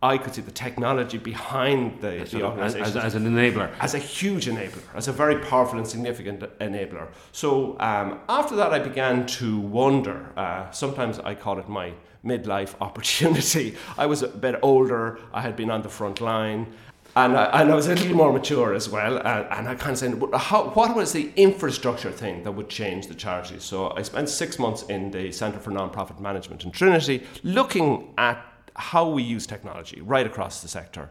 I 0.00 0.16
could 0.16 0.32
see 0.32 0.42
the 0.42 0.52
technology 0.52 1.18
behind 1.18 2.00
the, 2.00 2.24
the 2.30 2.44
organization 2.44 2.86
as, 2.86 2.96
as, 2.96 3.14
an 3.16 3.24
enabler, 3.24 3.74
as 3.80 3.94
a 3.94 3.98
huge 3.98 4.46
enabler, 4.46 4.80
as 4.94 5.08
a 5.08 5.12
very 5.12 5.38
powerful 5.40 5.76
and 5.76 5.88
significant 5.88 6.40
enabler. 6.60 7.08
So 7.32 7.76
um, 7.80 8.20
after 8.28 8.54
that, 8.56 8.72
I 8.72 8.78
began 8.78 9.26
to 9.26 9.58
wonder. 9.58 10.32
Uh, 10.36 10.70
sometimes 10.70 11.18
I 11.18 11.34
call 11.34 11.58
it 11.58 11.68
my 11.68 11.94
midlife 12.24 12.76
opportunity. 12.80 13.74
I 13.96 14.06
was 14.06 14.22
a 14.22 14.28
bit 14.28 14.60
older. 14.62 15.18
I 15.32 15.40
had 15.40 15.56
been 15.56 15.70
on 15.70 15.82
the 15.82 15.88
front 15.88 16.20
line. 16.20 16.72
And 17.16 17.36
I, 17.36 17.62
and 17.62 17.72
I 17.72 17.74
was 17.74 17.88
a 17.88 17.96
little 17.96 18.16
more 18.16 18.32
mature 18.32 18.74
as 18.74 18.88
well. 18.88 19.16
And, 19.18 19.46
and 19.50 19.68
I 19.68 19.74
kind 19.74 19.92
of 19.92 19.98
said, 19.98 20.22
how, 20.34 20.68
what 20.70 20.94
was 20.94 21.12
the 21.12 21.32
infrastructure 21.34 22.12
thing 22.12 22.44
that 22.44 22.52
would 22.52 22.68
change 22.68 23.08
the 23.08 23.14
charity? 23.14 23.58
So 23.58 23.92
I 23.96 24.02
spent 24.02 24.28
six 24.28 24.60
months 24.60 24.82
in 24.84 25.10
the 25.10 25.32
Centre 25.32 25.58
for 25.58 25.72
Nonprofit 25.72 26.20
Management 26.20 26.64
in 26.64 26.70
Trinity 26.70 27.26
looking 27.42 28.14
at 28.18 28.44
how 28.78 29.08
we 29.08 29.22
use 29.22 29.46
technology 29.46 30.00
right 30.00 30.26
across 30.26 30.62
the 30.62 30.68
sector 30.68 31.10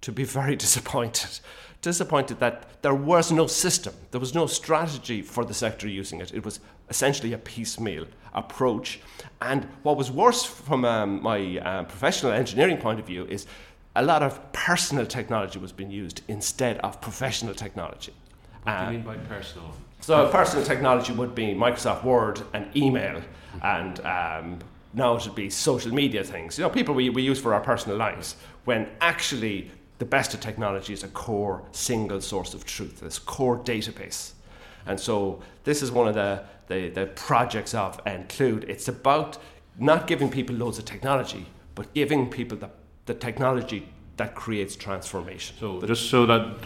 to 0.00 0.12
be 0.12 0.24
very 0.24 0.56
disappointed. 0.66 1.40
Disappointed 1.82 2.38
that 2.40 2.82
there 2.82 2.94
was 2.94 3.32
no 3.32 3.46
system, 3.46 3.94
there 4.12 4.20
was 4.20 4.34
no 4.34 4.46
strategy 4.46 5.20
for 5.20 5.44
the 5.44 5.54
sector 5.54 5.88
using 5.88 6.20
it. 6.20 6.32
It 6.32 6.44
was 6.44 6.60
essentially 6.88 7.32
a 7.32 7.38
piecemeal 7.38 8.06
approach. 8.34 9.00
And 9.40 9.66
what 9.82 9.96
was 9.96 10.10
worse 10.10 10.44
from 10.44 10.84
um, 10.84 11.22
my 11.22 11.58
uh, 11.58 11.84
professional 11.84 12.32
engineering 12.32 12.78
point 12.78 13.00
of 13.00 13.06
view 13.06 13.26
is 13.26 13.46
a 13.94 14.02
lot 14.02 14.22
of 14.22 14.52
personal 14.52 15.06
technology 15.06 15.58
was 15.58 15.72
being 15.72 15.90
used 15.90 16.22
instead 16.28 16.78
of 16.78 17.00
professional 17.00 17.54
technology. 17.54 18.12
What 18.62 18.72
do 18.72 18.82
you 18.82 18.86
uh, 18.86 18.90
mean 18.92 19.02
by 19.02 19.16
personal? 19.16 19.74
So, 20.00 20.28
personal 20.30 20.64
technology 20.64 21.12
would 21.12 21.34
be 21.34 21.54
Microsoft 21.54 22.04
Word 22.04 22.42
and 22.54 22.74
email, 22.76 23.22
and 23.62 24.00
um, 24.00 24.58
now 24.94 25.16
it 25.16 25.24
would 25.24 25.34
be 25.34 25.50
social 25.50 25.92
media 25.92 26.22
things. 26.22 26.58
You 26.58 26.64
know, 26.64 26.70
people 26.70 26.94
we, 26.94 27.10
we 27.10 27.22
use 27.22 27.40
for 27.40 27.54
our 27.54 27.60
personal 27.60 27.96
lives, 27.96 28.36
when 28.64 28.88
actually 29.00 29.70
the 29.98 30.04
best 30.04 30.34
of 30.34 30.40
technology 30.40 30.92
is 30.92 31.02
a 31.02 31.08
core 31.08 31.62
single 31.72 32.20
source 32.20 32.54
of 32.54 32.64
truth, 32.64 33.00
this 33.00 33.18
core 33.18 33.58
database. 33.58 34.32
And 34.86 34.98
so, 34.98 35.40
this 35.64 35.80
is 35.80 35.92
one 35.92 36.08
of 36.08 36.14
the, 36.14 36.42
the, 36.66 36.88
the 36.88 37.06
projects 37.06 37.72
of 37.72 38.00
Include. 38.04 38.64
It's 38.64 38.88
about 38.88 39.38
not 39.78 40.06
giving 40.06 40.28
people 40.28 40.56
loads 40.56 40.78
of 40.78 40.84
technology, 40.84 41.46
but 41.74 41.94
giving 41.94 42.28
people 42.28 42.58
the, 42.58 42.70
the 43.06 43.14
technology 43.14 43.88
that 44.16 44.34
creates 44.34 44.74
transformation. 44.76 45.56
So, 45.58 45.80
just 45.82 46.10
so 46.10 46.26
that 46.26 46.56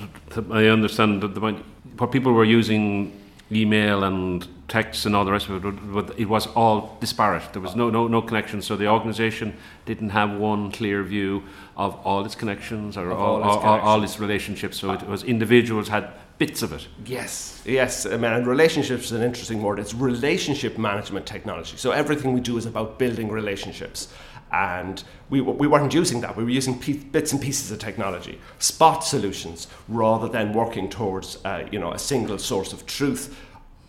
I 0.51 0.67
understand 0.67 1.23
that 1.23 1.35
the, 1.35 1.41
point 1.41 1.65
what 1.99 2.11
people 2.11 2.33
were 2.33 2.45
using 2.45 3.13
email 3.53 4.05
and 4.05 4.47
text 4.69 5.07
and 5.07 5.15
all 5.15 5.25
the 5.25 5.31
rest 5.31 5.49
of 5.49 5.65
it, 5.65 5.93
but 5.93 6.19
it 6.19 6.25
was 6.25 6.47
all 6.49 6.97
disparate. 7.01 7.53
There 7.53 7.63
was 7.63 7.77
no, 7.77 7.89
no, 7.89 8.09
no 8.09 8.21
connection. 8.21 8.61
So 8.63 8.77
the 8.77 8.89
organization 8.89 9.57
didn't 9.85 10.11
have 10.11 10.33
one 10.33 10.73
clear 10.73 11.03
view 11.03 11.45
of 11.77 11.95
all 12.05 12.25
its 12.25 12.35
connections 12.35 12.97
or 12.97 13.13
all, 13.13 13.43
all, 13.43 13.57
its, 13.57 13.65
all, 13.65 13.81
all, 13.81 14.03
its 14.03 14.19
relationships. 14.19 14.79
So 14.79 14.93
it 14.93 15.07
was 15.07 15.23
individuals 15.23 15.89
had 15.89 16.11
bits 16.39 16.63
of 16.63 16.73
it. 16.73 16.87
Yes, 17.05 17.63
yes. 17.65 18.07
I 18.07 18.17
mean, 18.17 18.33
and 18.33 18.47
relationships 18.47 19.07
is 19.07 19.13
an 19.13 19.23
interesting 19.23 19.63
word. 19.63 19.79
It's 19.79 19.95
relationship 19.95 20.79
management 20.79 21.27
technology. 21.27 21.77
So 21.77 21.93
everything 21.93 22.33
we 22.33 22.41
do 22.41 22.57
is 22.57 22.67
about 22.67 22.99
building 22.99 23.29
relationships. 23.29 24.09
And 24.53 25.03
we, 25.29 25.41
we 25.41 25.67
weren't 25.67 25.93
using 25.93 26.21
that. 26.21 26.37
We 26.37 26.45
were 26.45 26.51
using 26.51 26.79
bits 27.11 27.33
and 27.33 27.43
pieces 27.43 27.73
of 27.73 27.79
technology, 27.79 28.41
spot 28.59 29.03
solutions, 29.03 29.67
rather 29.89 30.29
than 30.29 30.53
working 30.53 30.89
towards 30.89 31.45
uh, 31.45 31.67
you 31.73 31.81
know, 31.81 31.93
a 31.93 31.99
single 31.99 32.39
source 32.39 32.73
of 32.73 32.87
truth, 32.87 33.37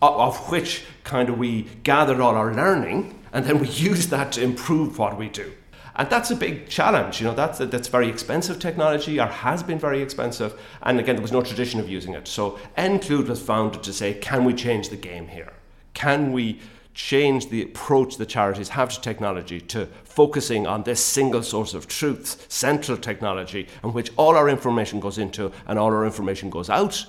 of, 0.01 0.37
which 0.49 0.83
kind 1.03 1.29
of 1.29 1.37
we 1.37 1.63
gather 1.83 2.21
all 2.21 2.35
our 2.35 2.53
learning, 2.53 3.19
and 3.33 3.45
then 3.45 3.59
we 3.59 3.67
use 3.89 4.07
that 4.07 4.31
to 4.33 4.41
improve 4.41 4.97
what 4.97 5.17
we 5.17 5.29
do. 5.29 5.51
And 5.97 6.07
that's 6.11 6.29
a 6.29 6.35
big 6.35 6.69
challenge. 6.69 7.19
You 7.19 7.27
know, 7.27 7.33
that's, 7.33 7.57
that's 7.57 7.87
very 7.87 8.07
expensive 8.07 8.59
technology 8.59 9.19
or 9.19 9.25
has 9.25 9.63
been 9.63 9.79
very 9.79 9.99
expensive. 10.01 10.59
And 10.83 10.99
again, 10.99 11.15
there 11.15 11.23
was 11.23 11.31
no 11.31 11.41
tradition 11.41 11.79
of 11.79 11.89
using 11.89 12.13
it. 12.13 12.27
So 12.27 12.59
Include 12.77 13.27
was 13.27 13.41
founded 13.41 13.81
to 13.81 13.91
say, 13.91 14.13
can 14.13 14.45
we 14.45 14.53
change 14.53 14.89
the 14.89 14.95
game 14.95 15.27
here? 15.27 15.53
Can 15.95 16.31
we 16.31 16.59
change 16.93 17.49
the 17.49 17.63
approach 17.63 18.17
the 18.17 18.25
charities 18.25 18.69
have 18.69 18.89
to 18.89 19.01
technology 19.01 19.61
to 19.61 19.87
focusing 20.03 20.65
on 20.65 20.83
this 20.83 20.99
single 21.03 21.43
source 21.43 21.75
of 21.75 21.87
truth, 21.87 22.45
central 22.49 22.97
technology, 22.97 23.67
in 23.83 23.93
which 23.93 24.11
all 24.17 24.35
our 24.35 24.49
information 24.49 24.99
goes 24.99 25.19
into 25.19 25.51
and 25.67 25.77
all 25.77 25.91
our 25.91 26.05
information 26.05 26.49
goes 26.49 26.69
out. 26.69 27.05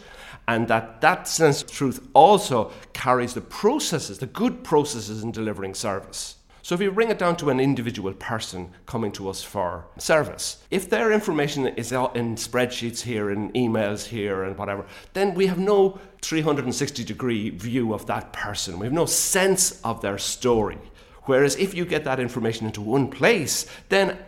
And 0.48 0.66
that 0.68 1.02
that 1.02 1.28
sense 1.28 1.62
of 1.62 1.70
truth 1.70 2.08
also 2.14 2.72
carries 2.94 3.34
the 3.34 3.42
processes, 3.42 4.18
the 4.18 4.26
good 4.26 4.64
processes 4.64 5.22
in 5.22 5.30
delivering 5.30 5.74
service. 5.74 6.36
So 6.62 6.74
if 6.74 6.80
you 6.80 6.90
bring 6.90 7.10
it 7.10 7.18
down 7.18 7.36
to 7.36 7.50
an 7.50 7.60
individual 7.60 8.12
person 8.14 8.72
coming 8.86 9.12
to 9.12 9.28
us 9.28 9.42
for 9.42 9.86
service, 9.98 10.64
if 10.70 10.88
their 10.88 11.12
information 11.12 11.66
is 11.66 11.92
in 11.92 12.36
spreadsheets 12.36 13.02
here, 13.02 13.30
in 13.30 13.52
emails 13.52 14.06
here, 14.06 14.42
and 14.42 14.56
whatever, 14.56 14.86
then 15.12 15.34
we 15.34 15.46
have 15.46 15.58
no 15.58 16.00
360 16.22 17.04
degree 17.04 17.50
view 17.50 17.92
of 17.92 18.06
that 18.06 18.32
person. 18.32 18.78
We 18.78 18.86
have 18.86 18.92
no 18.92 19.06
sense 19.06 19.80
of 19.82 20.00
their 20.00 20.18
story. 20.18 20.78
Whereas 21.24 21.56
if 21.56 21.74
you 21.74 21.84
get 21.84 22.04
that 22.04 22.20
information 22.20 22.66
into 22.66 22.80
one 22.80 23.08
place, 23.08 23.66
then 23.90 24.18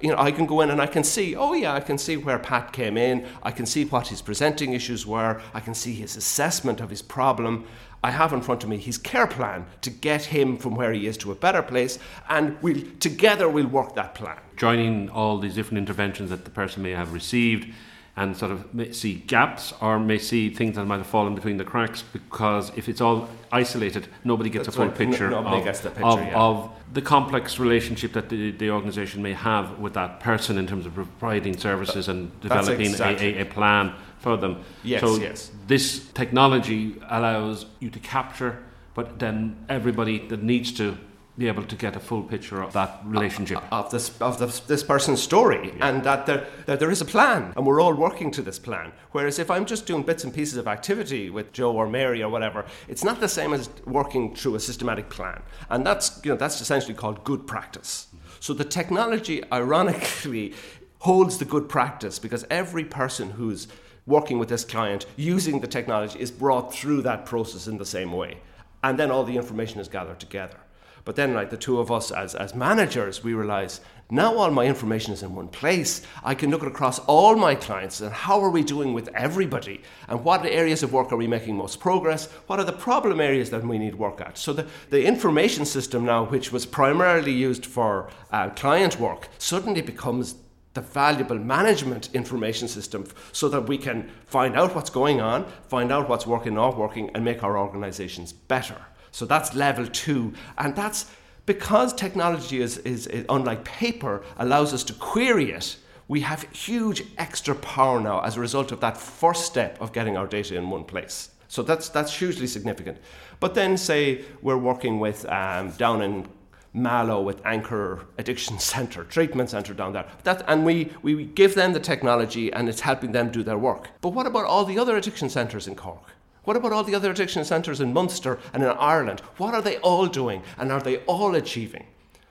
you 0.00 0.10
know, 0.10 0.18
I 0.18 0.30
can 0.30 0.46
go 0.46 0.60
in 0.60 0.70
and 0.70 0.80
I 0.80 0.86
can 0.86 1.04
see, 1.04 1.36
oh 1.36 1.52
yeah, 1.52 1.74
I 1.74 1.80
can 1.80 1.98
see 1.98 2.16
where 2.16 2.38
Pat 2.38 2.72
came 2.72 2.96
in, 2.96 3.26
I 3.42 3.50
can 3.50 3.66
see 3.66 3.84
what 3.84 4.08
his 4.08 4.22
presenting 4.22 4.72
issues 4.72 5.06
were, 5.06 5.40
I 5.52 5.60
can 5.60 5.74
see 5.74 5.94
his 5.94 6.16
assessment 6.16 6.80
of 6.80 6.90
his 6.90 7.02
problem, 7.02 7.66
I 8.02 8.10
have 8.12 8.32
in 8.32 8.40
front 8.40 8.62
of 8.62 8.70
me 8.70 8.78
his 8.78 8.96
care 8.96 9.26
plan 9.26 9.66
to 9.82 9.90
get 9.90 10.24
him 10.24 10.56
from 10.56 10.74
where 10.74 10.92
he 10.92 11.06
is 11.06 11.18
to 11.18 11.32
a 11.32 11.34
better 11.34 11.62
place, 11.62 11.98
and 12.28 12.56
we'll 12.62 12.82
together 12.98 13.48
we'll 13.48 13.66
work 13.66 13.94
that 13.94 14.14
plan. 14.14 14.38
Joining 14.56 15.10
all 15.10 15.38
these 15.38 15.54
different 15.54 15.78
interventions 15.78 16.30
that 16.30 16.44
the 16.44 16.50
person 16.50 16.82
may 16.82 16.92
have 16.92 17.12
received 17.12 17.72
and 18.16 18.36
sort 18.36 18.50
of 18.50 18.74
may 18.74 18.92
see 18.92 19.14
gaps 19.14 19.72
or 19.80 19.98
may 19.98 20.18
see 20.18 20.50
things 20.50 20.76
that 20.76 20.84
might 20.84 20.98
have 20.98 21.06
fallen 21.06 21.34
between 21.34 21.56
the 21.56 21.64
cracks 21.64 22.02
because 22.12 22.70
if 22.76 22.88
it's 22.88 23.00
all 23.00 23.28
isolated, 23.52 24.08
nobody 24.24 24.50
gets 24.50 24.66
That's 24.66 24.76
a 24.76 24.80
full 24.80 24.88
right. 24.88 24.96
picture, 24.96 25.30
no, 25.30 25.38
of, 25.38 25.64
picture 25.64 25.88
of, 26.02 26.20
yeah. 26.20 26.38
of, 26.38 26.70
the 26.92 27.00
complex 27.00 27.60
relationship 27.60 28.12
that 28.14 28.28
the, 28.28 28.50
the 28.50 28.70
organisation 28.70 29.22
may 29.22 29.32
have 29.32 29.78
with 29.78 29.94
that 29.94 30.18
person 30.18 30.58
in 30.58 30.66
terms 30.66 30.86
of 30.86 30.94
providing 30.94 31.56
services 31.56 32.08
and 32.08 32.38
developing 32.40 32.90
exactly. 32.90 33.34
a, 33.34 33.38
a, 33.38 33.42
a 33.42 33.44
plan 33.44 33.94
for 34.18 34.36
them. 34.36 34.62
Yes, 34.82 35.00
so 35.00 35.16
yes. 35.16 35.50
this 35.68 36.08
technology 36.12 36.96
allows 37.08 37.66
you 37.78 37.90
to 37.90 38.00
capture, 38.00 38.58
but 38.94 39.20
then 39.20 39.56
everybody 39.68 40.26
that 40.28 40.42
needs 40.42 40.72
to 40.72 40.98
be 41.38 41.48
able 41.48 41.62
to 41.62 41.76
get 41.76 41.96
a 41.96 42.00
full 42.00 42.22
picture 42.22 42.62
of 42.62 42.72
that 42.72 43.00
relationship 43.04 43.58
of, 43.72 43.86
of 43.86 43.90
this 43.90 44.20
of 44.20 44.38
this, 44.38 44.60
this 44.60 44.82
person's 44.82 45.22
story 45.22 45.72
yeah. 45.76 45.88
and 45.88 46.04
that 46.04 46.26
there 46.26 46.46
that 46.66 46.80
there 46.80 46.90
is 46.90 47.00
a 47.00 47.04
plan 47.04 47.52
and 47.56 47.66
we're 47.66 47.80
all 47.80 47.94
working 47.94 48.30
to 48.30 48.42
this 48.42 48.58
plan 48.58 48.92
whereas 49.12 49.38
if 49.38 49.50
i'm 49.50 49.64
just 49.64 49.86
doing 49.86 50.02
bits 50.02 50.24
and 50.24 50.34
pieces 50.34 50.56
of 50.56 50.66
activity 50.66 51.30
with 51.30 51.52
joe 51.52 51.72
or 51.72 51.88
mary 51.88 52.22
or 52.22 52.28
whatever 52.28 52.64
it's 52.88 53.04
not 53.04 53.20
the 53.20 53.28
same 53.28 53.54
as 53.54 53.70
working 53.86 54.34
through 54.34 54.54
a 54.54 54.60
systematic 54.60 55.08
plan 55.08 55.40
and 55.70 55.86
that's 55.86 56.20
you 56.24 56.30
know 56.30 56.36
that's 56.36 56.60
essentially 56.60 56.94
called 56.94 57.22
good 57.24 57.46
practice 57.46 58.08
so 58.40 58.52
the 58.52 58.64
technology 58.64 59.42
ironically 59.52 60.52
holds 61.00 61.38
the 61.38 61.44
good 61.44 61.68
practice 61.68 62.18
because 62.18 62.44
every 62.50 62.84
person 62.84 63.30
who's 63.30 63.66
working 64.06 64.38
with 64.38 64.48
this 64.48 64.64
client 64.64 65.06
using 65.16 65.60
the 65.60 65.66
technology 65.66 66.18
is 66.18 66.30
brought 66.30 66.72
through 66.72 67.02
that 67.02 67.24
process 67.24 67.66
in 67.66 67.78
the 67.78 67.86
same 67.86 68.12
way. 68.12 68.38
And 68.82 68.98
then 68.98 69.10
all 69.10 69.24
the 69.24 69.36
information 69.36 69.80
is 69.80 69.88
gathered 69.88 70.20
together. 70.20 70.56
But 71.04 71.16
then, 71.16 71.34
like 71.34 71.50
the 71.50 71.56
two 71.56 71.80
of 71.80 71.90
us 71.90 72.10
as, 72.10 72.34
as 72.34 72.54
managers, 72.54 73.24
we 73.24 73.34
realize 73.34 73.80
now 74.12 74.36
all 74.36 74.50
my 74.50 74.66
information 74.66 75.12
is 75.12 75.22
in 75.22 75.34
one 75.34 75.48
place. 75.48 76.02
I 76.24 76.34
can 76.34 76.50
look 76.50 76.64
across 76.64 76.98
all 77.00 77.36
my 77.36 77.54
clients 77.54 78.00
and 78.00 78.12
how 78.12 78.40
are 78.40 78.50
we 78.50 78.64
doing 78.64 78.92
with 78.92 79.08
everybody? 79.14 79.82
And 80.08 80.24
what 80.24 80.44
areas 80.44 80.82
of 80.82 80.92
work 80.92 81.12
are 81.12 81.16
we 81.16 81.28
making 81.28 81.56
most 81.56 81.78
progress? 81.78 82.26
What 82.48 82.58
are 82.58 82.64
the 82.64 82.72
problem 82.72 83.20
areas 83.20 83.50
that 83.50 83.64
we 83.64 83.78
need 83.78 83.94
work 83.94 84.20
at? 84.20 84.36
So 84.36 84.52
the, 84.52 84.66
the 84.90 85.04
information 85.04 85.64
system 85.64 86.04
now, 86.04 86.24
which 86.24 86.50
was 86.50 86.66
primarily 86.66 87.32
used 87.32 87.64
for 87.64 88.10
uh, 88.32 88.50
client 88.50 88.98
work, 88.98 89.28
suddenly 89.38 89.80
becomes 89.80 90.34
the 90.74 90.80
valuable 90.80 91.38
management 91.38 92.10
information 92.14 92.68
system 92.68 93.04
so 93.32 93.48
that 93.48 93.68
we 93.68 93.76
can 93.76 94.08
find 94.26 94.56
out 94.56 94.74
what's 94.74 94.90
going 94.90 95.20
on, 95.20 95.44
find 95.68 95.90
out 95.90 96.08
what's 96.08 96.26
working, 96.26 96.54
not 96.54 96.76
working, 96.76 97.10
and 97.14 97.24
make 97.24 97.42
our 97.42 97.58
organizations 97.58 98.32
better. 98.32 98.76
So 99.10 99.26
that's 99.26 99.54
level 99.54 99.86
two. 99.86 100.32
And 100.58 100.74
that's 100.74 101.06
because 101.46 101.92
technology 101.92 102.60
is, 102.60 102.78
is, 102.78 103.06
is 103.06 103.24
unlike 103.28 103.64
paper, 103.64 104.22
allows 104.38 104.72
us 104.72 104.84
to 104.84 104.92
query 104.94 105.52
it. 105.52 105.76
We 106.08 106.20
have 106.20 106.42
huge 106.52 107.04
extra 107.18 107.54
power 107.54 108.00
now 108.00 108.20
as 108.20 108.36
a 108.36 108.40
result 108.40 108.72
of 108.72 108.80
that 108.80 108.96
first 108.96 109.46
step 109.46 109.80
of 109.80 109.92
getting 109.92 110.16
our 110.16 110.26
data 110.26 110.56
in 110.56 110.70
one 110.70 110.84
place. 110.84 111.30
So 111.48 111.62
that's 111.62 111.88
that's 111.88 112.16
hugely 112.16 112.46
significant. 112.46 112.98
But 113.40 113.54
then, 113.54 113.76
say 113.76 114.24
we're 114.40 114.56
working 114.56 115.00
with 115.00 115.26
um, 115.28 115.70
down 115.72 116.02
in 116.02 116.28
Mallow 116.72 117.20
with 117.20 117.44
Anchor 117.44 118.06
Addiction 118.18 118.58
Centre, 118.72 119.04
treatment 119.04 119.50
centre 119.50 119.74
down 119.74 119.92
there. 119.92 120.06
That, 120.24 120.44
and 120.46 120.64
we, 120.64 120.92
we 121.02 121.24
give 121.24 121.54
them 121.54 121.72
the 121.72 121.80
technology 121.80 122.52
and 122.52 122.68
it's 122.68 122.80
helping 122.80 123.12
them 123.12 123.30
do 123.30 123.42
their 123.42 123.58
work. 123.58 123.88
But 124.00 124.10
what 124.10 124.26
about 124.26 124.44
all 124.44 124.64
the 124.64 124.78
other 124.78 124.96
addiction 124.96 125.28
centres 125.28 125.66
in 125.66 125.74
Cork? 125.74 126.12
What 126.44 126.56
about 126.56 126.72
all 126.72 126.84
the 126.84 126.94
other 126.94 127.10
addiction 127.10 127.44
centres 127.44 127.80
in 127.80 127.92
Munster 127.92 128.38
and 128.52 128.62
in 128.62 128.70
Ireland? 128.70 129.20
What 129.36 129.54
are 129.54 129.62
they 129.62 129.76
all 129.78 130.06
doing 130.06 130.42
and 130.56 130.72
are 130.72 130.80
they 130.80 130.98
all 130.98 131.34
achieving? 131.34 131.86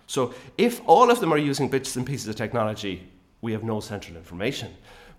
So 0.08 0.34
if 0.58 0.82
all 0.88 1.12
of 1.12 1.20
them 1.20 1.32
are 1.32 1.38
using 1.38 1.70
bits 1.70 1.96
and 1.96 2.06
pieces 2.06 2.28
of 2.28 2.36
technology, 2.36 3.08
we 3.42 3.51
have 3.51 3.63
no 3.63 3.80
central 3.80 4.18
information. 4.18 4.74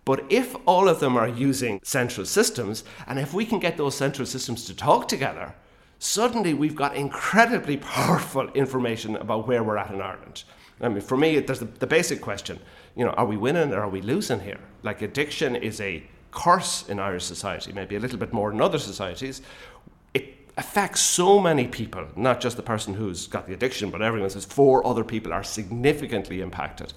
But 0.05 0.25
if 0.31 0.57
all 0.67 0.89
of 0.89 0.99
them 0.99 1.17
are 1.17 1.29
using 1.29 1.81
central 1.85 2.27
systems, 2.27 2.85
and 3.07 3.19
if 3.19 3.33
we 3.33 3.45
can 3.45 3.61
get 3.61 3.77
those 3.77 3.95
central 3.95 4.27
systems 4.27 4.65
to 4.65 4.75
talk 4.75 5.07
together, 5.07 5.55
suddenly 5.99 6.55
we've 6.55 6.75
got 6.75 6.97
incredibly 6.97 7.77
powerful 7.95 8.49
information 8.53 9.17
about 9.17 9.47
where 9.47 9.63
we're 9.63 9.77
at 9.77 9.91
in 9.93 10.01
Ireland. 10.01 10.45
I 10.81 10.89
mean, 10.89 11.03
for 11.03 11.17
me, 11.17 11.39
there's 11.39 11.61
the, 11.61 11.67
the 11.67 11.87
basic 11.87 12.21
question, 12.21 12.59
you 12.97 13.05
know, 13.05 13.11
are 13.13 13.27
we 13.27 13.37
winning 13.37 13.73
or 13.73 13.83
are 13.83 13.89
we 13.89 14.01
losing 14.01 14.41
here? 14.41 14.61
Like 14.83 15.03
addiction 15.03 15.55
is 15.55 15.81
a 15.81 16.03
curse 16.31 16.89
in 16.89 16.99
Irish 16.99 17.25
society, 17.25 17.73
maybe 17.73 17.97
a 17.97 18.01
little 18.01 18.19
bit 18.19 18.33
more 18.33 18.51
than 18.51 18.61
other 18.61 18.79
societies. 18.79 19.43
It 20.15 20.51
affects 20.57 21.01
so 21.01 21.41
many 21.41 21.67
people, 21.67 22.07
not 22.17 22.41
just 22.41 22.57
the 22.57 22.63
person 22.63 22.95
who's 22.95 23.27
got 23.27 23.47
the 23.47 23.55
addiction, 23.55 23.91
but 23.91 24.03
everyone 24.03 24.31
says 24.31 24.45
four 24.45 24.87
other 24.87 25.05
people 25.05 25.33
are 25.33 25.45
significantly 25.45 26.41
impacted. 26.41 26.93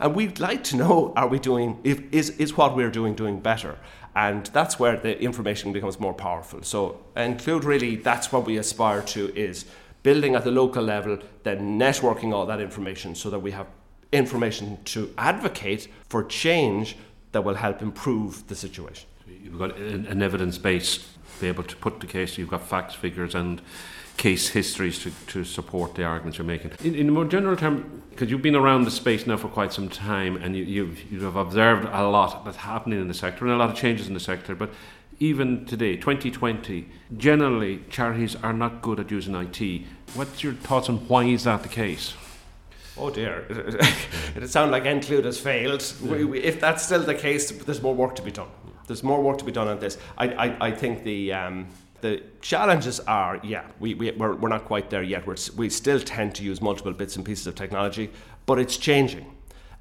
And 0.00 0.14
we'd 0.14 0.38
like 0.38 0.62
to 0.64 0.76
know, 0.76 1.12
are 1.16 1.26
we 1.26 1.38
doing, 1.38 1.78
if, 1.82 2.00
is, 2.12 2.30
is 2.30 2.56
what 2.56 2.76
we're 2.76 2.90
doing 2.90 3.14
doing 3.14 3.40
better? 3.40 3.78
and 4.18 4.46
that's 4.46 4.80
where 4.80 4.96
the 4.96 5.20
information 5.22 5.72
becomes 5.72 6.00
more 6.00 6.12
powerful. 6.12 6.60
So 6.62 6.98
include 7.16 7.62
really 7.62 7.94
that's 7.94 8.32
what 8.32 8.46
we 8.46 8.56
aspire 8.56 9.02
to 9.02 9.32
is 9.36 9.64
building 10.02 10.34
at 10.34 10.42
the 10.42 10.50
local 10.50 10.82
level, 10.82 11.18
then 11.44 11.78
networking 11.78 12.32
all 12.34 12.44
that 12.46 12.60
information 12.60 13.14
so 13.14 13.30
that 13.30 13.38
we 13.38 13.52
have 13.52 13.68
information 14.10 14.78
to 14.86 15.14
advocate 15.18 15.86
for 16.08 16.24
change 16.24 16.96
that 17.32 17.42
will 17.42 17.54
help 17.54 17.82
improve 17.82 18.46
the 18.48 18.54
situation. 18.54 19.08
You've 19.26 19.58
got 19.58 19.76
an 19.76 20.22
evidence 20.22 20.58
base, 20.58 20.98
be 21.40 21.48
able 21.48 21.64
to 21.64 21.76
put 21.76 22.00
the 22.00 22.06
case, 22.06 22.38
you've 22.38 22.50
got 22.50 22.66
facts, 22.66 22.94
figures, 22.94 23.34
and 23.34 23.60
case 24.16 24.48
histories 24.48 24.98
to, 25.04 25.12
to 25.28 25.44
support 25.44 25.94
the 25.94 26.04
arguments 26.04 26.38
you're 26.38 26.46
making. 26.46 26.72
In, 26.82 26.94
in 26.94 27.08
a 27.08 27.12
more 27.12 27.24
general 27.24 27.56
term, 27.56 28.02
because 28.10 28.30
you've 28.30 28.42
been 28.42 28.56
around 28.56 28.84
the 28.84 28.90
space 28.90 29.26
now 29.26 29.36
for 29.36 29.48
quite 29.48 29.72
some 29.72 29.88
time 29.88 30.36
and 30.36 30.56
you, 30.56 30.64
you've, 30.64 31.12
you 31.12 31.24
have 31.24 31.36
observed 31.36 31.88
a 31.92 32.08
lot 32.08 32.44
that's 32.44 32.56
happening 32.56 33.00
in 33.00 33.08
the 33.08 33.14
sector 33.14 33.44
and 33.44 33.54
a 33.54 33.56
lot 33.56 33.70
of 33.70 33.76
changes 33.76 34.08
in 34.08 34.14
the 34.14 34.20
sector, 34.20 34.54
but 34.54 34.70
even 35.20 35.64
today, 35.66 35.96
2020, 35.96 36.88
generally 37.16 37.82
charities 37.90 38.36
are 38.36 38.52
not 38.52 38.82
good 38.82 39.00
at 39.00 39.10
using 39.10 39.34
IT. 39.34 39.84
What's 40.14 40.44
your 40.44 40.52
thoughts 40.52 40.88
on 40.88 40.98
why 41.08 41.24
is 41.24 41.44
that 41.44 41.62
the 41.62 41.68
case? 41.68 42.14
Oh 42.98 43.10
dear, 43.10 43.46
it 44.36 44.50
sounds 44.50 44.72
like 44.72 44.84
Include 44.84 45.24
has 45.24 45.38
failed. 45.38 45.84
We, 46.02 46.24
we, 46.24 46.40
if 46.40 46.60
that's 46.60 46.84
still 46.84 47.00
the 47.00 47.14
case, 47.14 47.50
there's 47.50 47.80
more 47.80 47.94
work 47.94 48.16
to 48.16 48.22
be 48.22 48.32
done. 48.32 48.48
There's 48.86 49.02
more 49.02 49.22
work 49.22 49.38
to 49.38 49.44
be 49.44 49.52
done 49.52 49.68
on 49.68 49.78
this. 49.78 49.98
I, 50.16 50.28
I, 50.28 50.66
I 50.68 50.70
think 50.72 51.04
the 51.04 51.32
um, 51.32 51.68
the 52.00 52.22
challenges 52.40 53.00
are, 53.00 53.40
yeah, 53.42 53.64
we, 53.80 53.94
we, 53.94 54.12
we're, 54.12 54.34
we're 54.36 54.48
not 54.48 54.64
quite 54.64 54.90
there 54.90 55.02
yet. 55.02 55.26
We're, 55.26 55.36
we 55.56 55.68
still 55.68 56.00
tend 56.00 56.34
to 56.36 56.44
use 56.44 56.60
multiple 56.60 56.92
bits 56.92 57.16
and 57.16 57.24
pieces 57.24 57.46
of 57.46 57.54
technology, 57.56 58.10
but 58.46 58.58
it's 58.58 58.76
changing. 58.76 59.26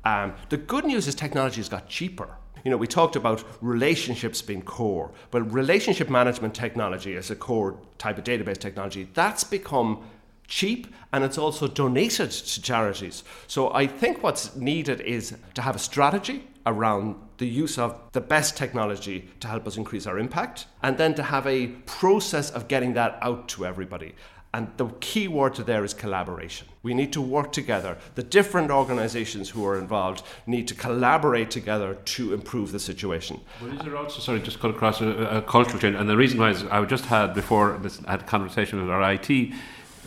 Um, 0.04 0.34
the 0.50 0.58
good 0.58 0.86
news 0.86 1.08
is 1.08 1.16
technology 1.16 1.58
has 1.58 1.70
got 1.70 1.88
cheaper. 1.88 2.30
You 2.64 2.72
know, 2.72 2.78
we 2.78 2.88
talked 2.88 3.16
about 3.16 3.44
relationships 3.62 4.42
being 4.42 4.62
core. 4.62 5.12
but 5.32 5.42
relationship 5.54 6.10
management 6.10 6.56
technology 6.56 7.16
as 7.16 7.30
a 7.30 7.36
core 7.36 7.80
type 7.98 8.18
of 8.18 8.24
database 8.24 8.58
technology, 8.58 9.08
that's 9.14 9.44
become 9.44 10.04
cheap 10.48 10.88
and 11.12 11.24
it's 11.24 11.38
also 11.38 11.68
donated 11.68 12.32
to 12.32 12.62
charities. 12.62 13.24
So 13.48 13.74
I 13.74 13.88
think 13.88 14.24
what's 14.24 14.56
needed 14.56 15.02
is 15.02 15.36
to 15.54 15.62
have 15.62 15.76
a 15.76 15.80
strategy 15.80 16.48
around 16.66 17.16
the 17.38 17.48
use 17.48 17.78
of 17.78 18.00
the 18.12 18.22
best 18.22 18.58
technology 18.58 19.30
to 19.40 19.48
help 19.48 19.68
us 19.68 19.78
increase 19.78 20.06
our 20.06 20.20
impact 20.20 20.66
and 20.84 20.98
then 20.98 21.14
to 21.16 21.24
have 21.24 21.48
a 21.48 21.68
process 21.86 22.52
of 22.52 22.68
getting 22.68 22.94
that 22.94 23.18
out 23.22 23.48
to 23.50 23.66
everybody. 23.66 24.14
And 24.54 24.70
the 24.78 24.88
key 25.02 25.28
word 25.28 25.54
to 25.56 25.64
there 25.64 25.84
is 25.84 25.94
collaboration. 25.94 26.68
We 26.82 26.94
need 26.94 27.14
to 27.14 27.22
work 27.22 27.52
together. 27.52 27.98
The 28.16 28.24
different 28.24 28.72
organizations 28.72 29.50
who 29.50 29.66
are 29.66 29.78
involved 29.78 30.24
need 30.48 30.68
to 30.70 30.74
collaborate 30.74 31.52
together 31.52 31.96
to 31.96 32.34
improve 32.34 32.72
the 32.72 32.80
situation. 32.80 33.42
Well, 33.62 33.74
is 33.74 33.80
there 33.80 33.98
also, 33.98 34.20
sorry, 34.20 34.40
just 34.40 34.60
cut 34.60 34.72
across 34.72 35.02
a, 35.02 35.10
a 35.10 35.42
cultural 35.42 35.80
change? 35.80 35.96
And 35.96 36.10
the 36.10 36.18
reason 36.18 36.40
why 36.40 36.52
is 36.52 36.64
I 36.66 36.84
just 36.86 37.06
had 37.06 37.34
before 37.34 37.78
this, 37.82 38.02
I 38.08 38.12
had 38.12 38.22
a 38.22 38.26
conversation 38.26 38.82
with 38.82 38.90
our 38.90 39.14
IT 39.14 39.54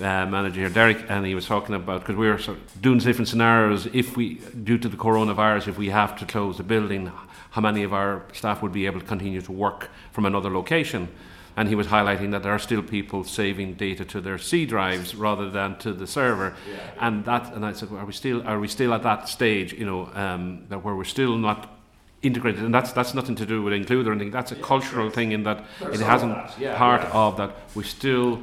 uh, 0.00 0.26
manager 0.26 0.60
here, 0.60 0.70
Derek, 0.70 1.04
and 1.08 1.26
he 1.26 1.34
was 1.34 1.46
talking 1.46 1.74
about 1.74 2.00
because 2.00 2.16
we 2.16 2.28
were 2.28 2.38
sort 2.38 2.58
of 2.58 2.82
doing 2.82 2.98
different 2.98 3.28
scenarios. 3.28 3.86
If 3.92 4.16
we, 4.16 4.34
due 4.64 4.78
to 4.78 4.88
the 4.88 4.96
coronavirus, 4.96 5.68
if 5.68 5.78
we 5.78 5.90
have 5.90 6.16
to 6.18 6.26
close 6.26 6.56
the 6.56 6.62
building, 6.62 7.12
how 7.50 7.60
many 7.60 7.82
of 7.82 7.92
our 7.92 8.22
staff 8.32 8.62
would 8.62 8.72
be 8.72 8.86
able 8.86 9.00
to 9.00 9.06
continue 9.06 9.40
to 9.40 9.52
work 9.52 9.90
from 10.12 10.24
another 10.24 10.50
location? 10.50 11.08
And 11.56 11.68
he 11.68 11.74
was 11.74 11.88
highlighting 11.88 12.30
that 12.30 12.42
there 12.42 12.52
are 12.52 12.58
still 12.60 12.82
people 12.82 13.24
saving 13.24 13.74
data 13.74 14.04
to 14.06 14.20
their 14.20 14.38
C 14.38 14.64
drives 14.66 15.14
rather 15.14 15.50
than 15.50 15.76
to 15.78 15.92
the 15.92 16.06
server, 16.06 16.54
yeah. 16.68 16.78
and 17.00 17.24
that. 17.24 17.52
And 17.52 17.66
I 17.66 17.72
said, 17.72 17.90
well, 17.90 18.00
are 18.00 18.06
we 18.06 18.12
still 18.12 18.46
are 18.46 18.58
we 18.58 18.68
still 18.68 18.94
at 18.94 19.02
that 19.02 19.28
stage? 19.28 19.72
You 19.72 19.84
know, 19.84 20.10
um, 20.14 20.64
that 20.68 20.84
where 20.84 20.94
we're 20.94 21.04
still 21.04 21.36
not 21.36 21.68
integrated, 22.22 22.62
and 22.62 22.72
that's 22.72 22.92
that's 22.92 23.14
nothing 23.14 23.34
to 23.34 23.46
do 23.46 23.62
with 23.62 23.72
include 23.72 24.06
or 24.06 24.12
anything. 24.12 24.30
That's 24.30 24.52
a 24.52 24.56
yeah, 24.56 24.62
cultural 24.62 25.10
thing 25.10 25.32
in 25.32 25.42
that 25.42 25.64
There's 25.80 26.00
it 26.00 26.04
hasn't 26.04 26.38
yeah, 26.58 26.78
part 26.78 27.02
of 27.12 27.36
that. 27.38 27.56
We 27.74 27.84
still 27.84 28.40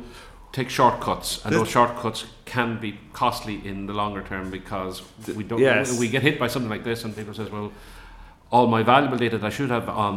take 0.57 0.69
shortcuts, 0.71 1.45
and 1.45 1.53
those 1.53 1.69
shortcuts 1.69 2.25
can 2.45 2.79
be 2.79 2.99
costly 3.13 3.55
in 3.69 3.85
the 3.85 3.93
longer 3.93 4.23
term 4.23 4.49
because 4.49 5.03
we 5.39 5.43
don't. 5.43 5.59
Yes. 5.59 5.99
We 5.99 6.09
get 6.09 6.23
hit 6.23 6.39
by 6.39 6.47
something 6.47 6.69
like 6.75 6.83
this, 6.83 7.03
and 7.03 7.15
people 7.15 7.33
says, 7.33 7.49
"Well, 7.51 7.71
all 8.51 8.67
my 8.67 8.81
valuable 8.83 9.17
data 9.17 9.37
that 9.37 9.47
I 9.47 9.53
should 9.57 9.69
have 9.69 9.87
on." 9.89 10.15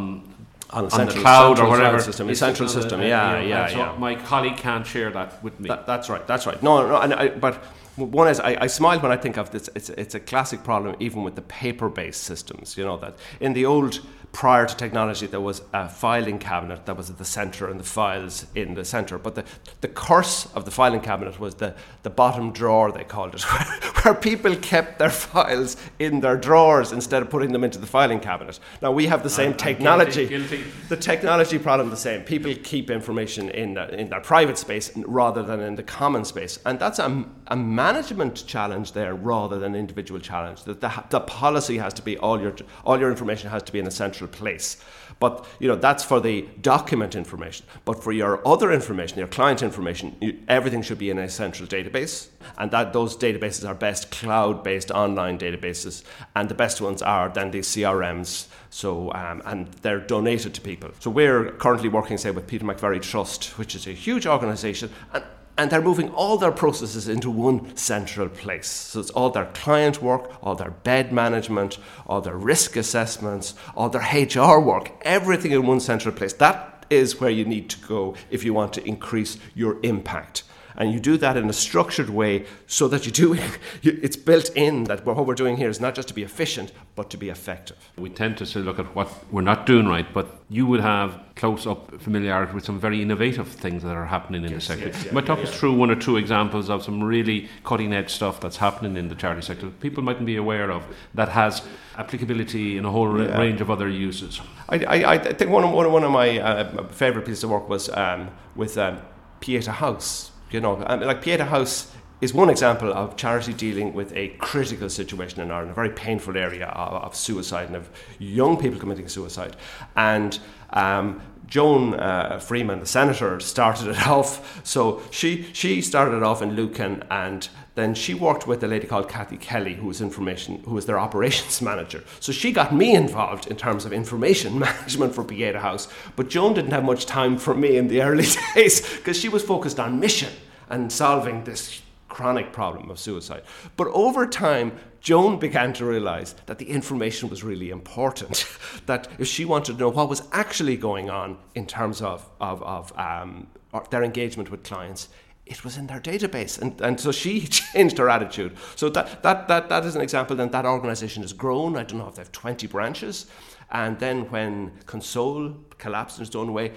On, 0.73 0.85
on 0.93 1.07
the 1.07 1.13
cloud 1.15 1.59
or 1.59 1.69
whatever 1.69 1.99
system, 1.99 2.31
essential 2.31 2.69
system, 2.69 3.03
yeah, 3.03 3.41
yeah, 3.41 3.67
so 3.67 3.79
yeah. 3.79 3.97
My 3.99 4.15
colleague 4.15 4.57
can't 4.57 4.87
share 4.87 5.11
that 5.11 5.43
with 5.43 5.59
me. 5.59 5.67
That, 5.67 5.85
that's 5.85 6.09
right. 6.09 6.25
That's 6.29 6.47
right. 6.47 6.63
No, 6.63 6.87
no, 6.87 7.01
and 7.01 7.13
I, 7.13 7.27
but 7.47 7.55
one 7.97 8.29
is 8.29 8.39
I, 8.39 8.57
I, 8.61 8.69
smile 8.69 9.01
when 9.01 9.11
I 9.11 9.17
think 9.17 9.37
of 9.37 9.51
this. 9.51 9.69
It's 9.75 9.91
it's 9.91 10.15
a 10.15 10.21
classic 10.21 10.63
problem, 10.63 10.95
even 11.01 11.25
with 11.25 11.35
the 11.35 11.43
paper-based 11.43 12.23
systems. 12.23 12.77
You 12.79 12.85
know 12.85 12.99
that 12.99 13.15
in 13.41 13.53
the 13.53 13.67
old 13.67 14.01
prior 14.33 14.67
to 14.67 14.77
technology, 14.77 15.27
there 15.27 15.41
was 15.41 15.63
a 15.73 15.89
filing 15.89 16.39
cabinet 16.39 16.87
that 16.87 16.97
was 16.97 17.11
at 17.11 17.19
the 17.19 17.25
center 17.25 17.69
and 17.69 17.81
the 17.81 17.85
files 17.85 18.47
in 18.55 18.75
the 18.75 18.85
center. 18.85 19.19
But 19.19 19.35
the, 19.35 19.45
the 19.81 19.89
curse 19.89 20.47
of 20.55 20.65
the 20.65 20.71
filing 20.71 21.01
cabinet 21.01 21.41
was 21.41 21.57
the, 21.57 21.75
the 22.03 22.11
bottom 22.11 22.53
drawer, 22.53 22.93
they 22.93 23.05
called 23.05 23.35
it, 23.35 23.43
where 24.03 24.15
people 24.15 24.55
kept 24.57 24.99
their 24.99 25.11
files 25.11 25.77
in 25.99 26.21
their 26.21 26.37
drawers 26.37 26.93
instead 26.93 27.23
of 27.23 27.31
putting 27.31 27.53
them 27.53 27.65
into 27.65 27.79
the 27.79 27.87
filing 27.87 28.21
cabinet. 28.21 28.61
Now, 28.81 28.93
we 28.93 29.07
have 29.07 29.23
the 29.23 29.31
same 29.31 29.53
I'm, 29.53 29.57
technology. 29.57 30.23
I'm 30.23 30.29
guilty, 30.29 30.57
guilty. 30.59 30.71
The 30.89 30.97
technology 30.97 31.59
problem 31.59 31.91
the 31.91 31.97
same. 31.97 32.23
People 32.23 32.55
keep 32.63 32.91
information 32.91 33.51
in, 33.51 33.79
uh, 33.79 33.89
in 33.93 34.11
their 34.11 34.21
private 34.21 34.59
space 34.59 34.93
rather 34.97 35.43
than 35.43 35.61
in 35.61 35.75
the 35.75 35.83
common 35.83 36.25
space. 36.25 36.59
And 36.65 36.79
that's 36.79 36.99
a, 36.99 37.25
a 37.49 37.57
management 37.57 38.47
challenge 38.47 38.93
there 38.93 39.15
rather 39.15 39.59
than 39.59 39.75
an 39.75 39.81
individual 39.81 40.21
challenge. 40.21 40.65
The, 40.65 40.75
the, 40.75 41.05
the 41.11 41.21
policy 41.21 41.79
has 41.79 41.95
to 41.95 42.03
be 42.03 42.19
all 42.19 42.41
your, 42.41 42.55
all 42.85 42.99
your 42.99 43.11
information 43.11 43.51
has 43.51 43.63
to 43.65 43.73
be 43.73 43.79
in 43.79 43.85
the 43.85 43.91
central 43.91 44.20
central 44.21 44.29
place. 44.29 44.77
But 45.19 45.47
you 45.59 45.69
know 45.69 45.77
that's 45.77 46.05
for 46.05 46.21
the 46.21 46.47
document 46.61 47.15
information. 47.15 47.67
But 47.85 48.03
for 48.03 48.13
your 48.13 48.41
other 48.47 48.73
information, 48.73 49.19
your 49.19 49.29
client 49.29 49.63
information, 49.63 50.17
you, 50.21 50.39
everything 50.49 50.83
should 50.83 50.99
be 50.99 51.11
in 51.11 51.19
a 51.19 51.29
central 51.29 51.69
database, 51.69 52.29
and 52.57 52.71
that 52.71 52.93
those 52.93 53.17
databases 53.17 53.69
are 53.69 53.75
best 53.75 54.11
cloud-based 54.11 54.91
online 54.91 55.39
databases, 55.39 56.05
and 56.35 56.49
the 56.49 56.55
best 56.55 56.81
ones 56.81 57.03
are 57.03 57.29
then 57.29 57.51
the 57.51 57.61
CRMs. 57.61 58.47
So 58.71 59.13
um, 59.13 59.43
and 59.45 59.67
they're 59.83 60.07
donated 60.07 60.55
to 60.55 60.61
people. 60.61 60.91
So 61.01 61.11
we're 61.11 61.53
currently 61.59 61.89
working, 61.89 62.19
say, 62.19 62.31
with 62.31 62.47
Peter 62.47 62.65
McVerry 62.65 63.03
Trust, 63.03 63.59
which 63.59 63.75
is 63.75 63.87
a 63.87 63.93
huge 63.93 64.27
organisation, 64.27 64.91
and 65.13 65.25
and 65.61 65.71
they're 65.71 65.83
moving 65.83 66.09
all 66.13 66.39
their 66.39 66.53
processes 66.53 67.07
into 67.07 67.31
one 67.31 67.77
central 67.77 68.31
place. 68.31 68.67
So 68.67 68.99
it's 68.99 69.11
all 69.11 69.29
their 69.29 69.45
client 69.45 70.01
work, 70.01 70.43
all 70.43 70.55
their 70.55 70.71
bed 70.71 71.13
management, 71.13 71.77
all 72.07 72.23
their 72.23 72.39
risk 72.39 72.77
assessments, 72.77 73.53
all 73.77 73.91
their 73.91 74.01
HR 74.01 74.59
work, 74.59 74.91
everything 75.03 75.53
in 75.53 75.67
one 75.67 75.81
central 75.81 76.15
place. 76.15 76.33
That 76.33 76.87
is 76.89 77.21
where 77.21 77.29
you 77.29 77.45
need 77.45 77.69
to 77.69 77.87
go 77.87 78.15
if 78.31 78.43
you 78.43 78.55
want 78.55 78.73
to 78.73 78.89
increase 78.89 79.37
your 79.55 79.79
impact 79.83 80.45
and 80.81 80.95
you 80.95 80.99
do 80.99 81.19
that 81.19 81.37
in 81.37 81.49
a 81.49 81.53
structured 81.53 82.09
way 82.09 82.47
so 82.67 82.89
that 82.89 83.05
you 83.05 83.13
do 83.13 83.35
it. 83.35 83.59
it's 83.83 84.17
built 84.17 84.51
in 84.57 84.85
that 84.85 85.05
what 85.05 85.27
we're 85.27 85.35
doing 85.35 85.59
here 85.59 85.69
is 85.69 85.79
not 85.79 85.95
just 85.95 86.09
to 86.09 86.15
be 86.15 86.23
efficient 86.23 86.73
but 86.97 87.11
to 87.11 87.17
be 87.17 87.29
effective. 87.29 87.77
We 87.97 88.09
tend 88.09 88.39
to 88.39 88.59
look 88.59 88.79
at 88.79 88.95
what 88.97 89.09
we're 89.31 89.43
not 89.43 89.67
doing 89.67 89.87
right 89.87 90.07
but 90.13 90.27
you 90.49 90.67
would 90.67 90.81
have 90.81 91.21
close 91.37 91.67
up 91.67 92.01
familiarity 92.01 92.53
with 92.53 92.65
some 92.65 92.81
very 92.81 93.03
innovative 93.03 93.47
things 93.49 93.83
that 93.83 93.95
are 93.95 94.07
happening 94.07 94.45
in 94.45 94.53
yes, 94.53 94.67
the 94.67 94.67
sector. 94.73 94.87
yes, 94.87 95.05
yeah, 95.05 95.11
you 95.11 95.15
might 95.15 95.27
talk 95.27 95.39
yeah, 95.39 95.45
us 95.45 95.53
yeah. 95.53 95.59
through 95.59 95.75
one 95.75 95.91
or 95.91 95.97
two 95.97 96.17
examples 96.17 96.71
of 96.71 96.83
some 96.83 97.03
really 97.05 97.49
cutting 97.63 97.93
edge 97.93 98.11
stuff 98.11 98.41
that's 98.41 98.57
happening 98.57 98.97
in 98.97 99.09
the 99.09 99.15
charity 99.15 99.43
sector. 99.43 99.69
People 99.81 100.03
mightn't 100.03 100.27
be 100.27 100.37
aware 100.37 100.71
of 100.71 100.83
that 101.15 101.29
has 101.29 101.63
applicability 101.97 102.79
in 102.79 102.85
a 102.85 102.91
whole 102.91 103.07
range 103.07 103.61
of 103.61 103.71
other 103.71 103.89
uses. 103.89 104.41
I, 104.69 104.77
I, 104.85 105.13
I 105.13 105.19
think 105.19 105.51
one 105.51 105.65
of, 105.65 105.73
one 105.73 105.87
of, 105.87 105.93
one 105.93 106.05
of 106.05 106.11
my 106.11 106.39
uh, 106.39 106.89
favourite 106.89 107.27
pieces 107.27 107.45
of 107.45 107.51
work 107.51 107.69
was 107.69 107.89
um, 107.91 108.31
with 108.55 108.77
um, 108.77 109.01
Pieta 109.41 109.73
House 109.73 110.31
you 110.51 110.61
know, 110.61 110.75
like 110.75 111.23
Pieta 111.23 111.45
House 111.45 111.93
is 112.21 112.35
one 112.35 112.51
example 112.51 112.93
of 112.93 113.17
charity 113.17 113.53
dealing 113.53 113.95
with 113.95 114.15
a 114.15 114.29
critical 114.39 114.89
situation 114.91 115.41
in 115.41 115.51
Ireland, 115.51 115.71
a 115.71 115.75
very 115.75 115.91
painful 115.91 116.37
area 116.37 116.67
of, 116.67 117.03
of 117.03 117.17
suicide 117.17 117.69
and 117.69 117.77
of 117.77 117.89
young 118.19 118.59
people 118.59 118.79
committing 118.79 119.09
suicide. 119.09 119.57
And 119.97 120.39
um, 120.71 121.23
Joan 121.47 121.95
uh, 121.95 122.39
Freeman, 122.39 122.81
the 122.81 122.87
senator, 122.87 123.41
started 123.41 123.89
it 123.89 124.07
off. 124.07 124.61
So 124.67 125.03
she 125.11 125.51
she 125.53 125.81
started 125.81 126.17
it 126.17 126.23
off 126.23 126.43
in 126.43 126.55
Lucan, 126.55 127.05
and 127.11 127.49
then 127.75 127.95
she 127.95 128.15
worked 128.15 128.47
with 128.47 128.63
a 128.65 128.67
lady 128.67 128.87
called 128.87 129.09
Kathy 129.09 129.37
Kelly, 129.37 129.75
who 129.75 129.87
was 129.87 130.01
information, 130.01 130.63
who 130.65 130.75
was 130.75 130.87
their 130.87 130.99
operations 130.99 131.63
manager. 131.71 132.03
So 132.19 132.33
she 132.33 132.53
got 132.53 132.75
me 132.75 132.95
involved 132.95 133.47
in 133.47 133.57
terms 133.57 133.85
of 133.85 133.93
information 133.93 134.59
management 134.59 135.15
for 135.15 135.25
Pieta 135.25 135.61
House. 135.61 135.89
But 136.17 136.29
Joan 136.29 136.55
didn't 136.55 136.73
have 136.73 136.85
much 136.85 137.07
time 137.07 137.39
for 137.39 137.55
me 137.55 137.77
in 137.77 137.89
the 137.89 138.03
early 138.03 138.27
days 138.55 138.81
because 138.97 139.19
she 139.19 139.29
was 139.29 139.43
focused 139.43 139.79
on 139.79 140.01
mission 140.01 140.33
and 140.69 140.93
solving 140.93 141.45
this 141.45 141.83
chronic 142.09 142.53
problem 142.53 142.91
of 142.91 142.99
suicide. 142.99 143.43
But 143.77 143.87
over 143.89 144.27
time, 144.27 144.79
Joan 145.01 145.39
began 145.39 145.73
to 145.75 145.87
realize 145.87 146.35
that 146.47 146.59
the 146.59 146.69
information 146.69 147.31
was 147.31 147.43
really 147.43 147.71
important. 147.71 148.47
that 148.87 149.09
if 149.19 149.27
she 149.27 149.45
wanted 149.45 149.75
to 149.75 149.79
know 149.79 149.89
what 149.89 150.09
was 150.09 150.23
actually 150.33 150.77
going 150.77 151.09
on 151.09 151.39
in 151.55 151.67
terms 151.67 152.03
of, 152.03 152.29
of, 152.41 152.63
of 152.63 152.93
um, 152.99 153.47
their 153.91 154.03
engagement 154.03 154.51
with 154.51 154.63
clients, 154.63 155.09
it 155.51 155.65
was 155.65 155.77
in 155.77 155.89
their 155.89 156.01
database. 156.01 156.61
And, 156.61 156.81
and 156.81 156.99
so 156.99 157.13
she 157.13 157.41
changed 157.47 157.99
her 157.99 158.09
attitude. 158.09 158.57
So 158.77 158.89
that, 158.91 159.23
that, 159.23 159.49
that, 159.49 159.69
that 159.69 159.85
is 159.85 159.97
an 159.97 160.01
example. 160.01 160.37
Then 160.37 160.51
that 160.51 160.65
organization 160.65 161.23
has 161.23 161.33
grown. 161.33 161.77
I 161.77 161.83
don't 161.83 161.99
know 161.99 162.09
if 162.09 162.15
they 162.15 162.23
have 162.23 162.33
20 162.33 162.67
branches. 162.69 163.27
And 163.73 163.99
then 163.99 164.31
when 164.31 164.73
Console 164.87 165.57
collapsed 165.79 166.19
and 166.19 166.27
stone 166.27 166.49
away, 166.49 166.73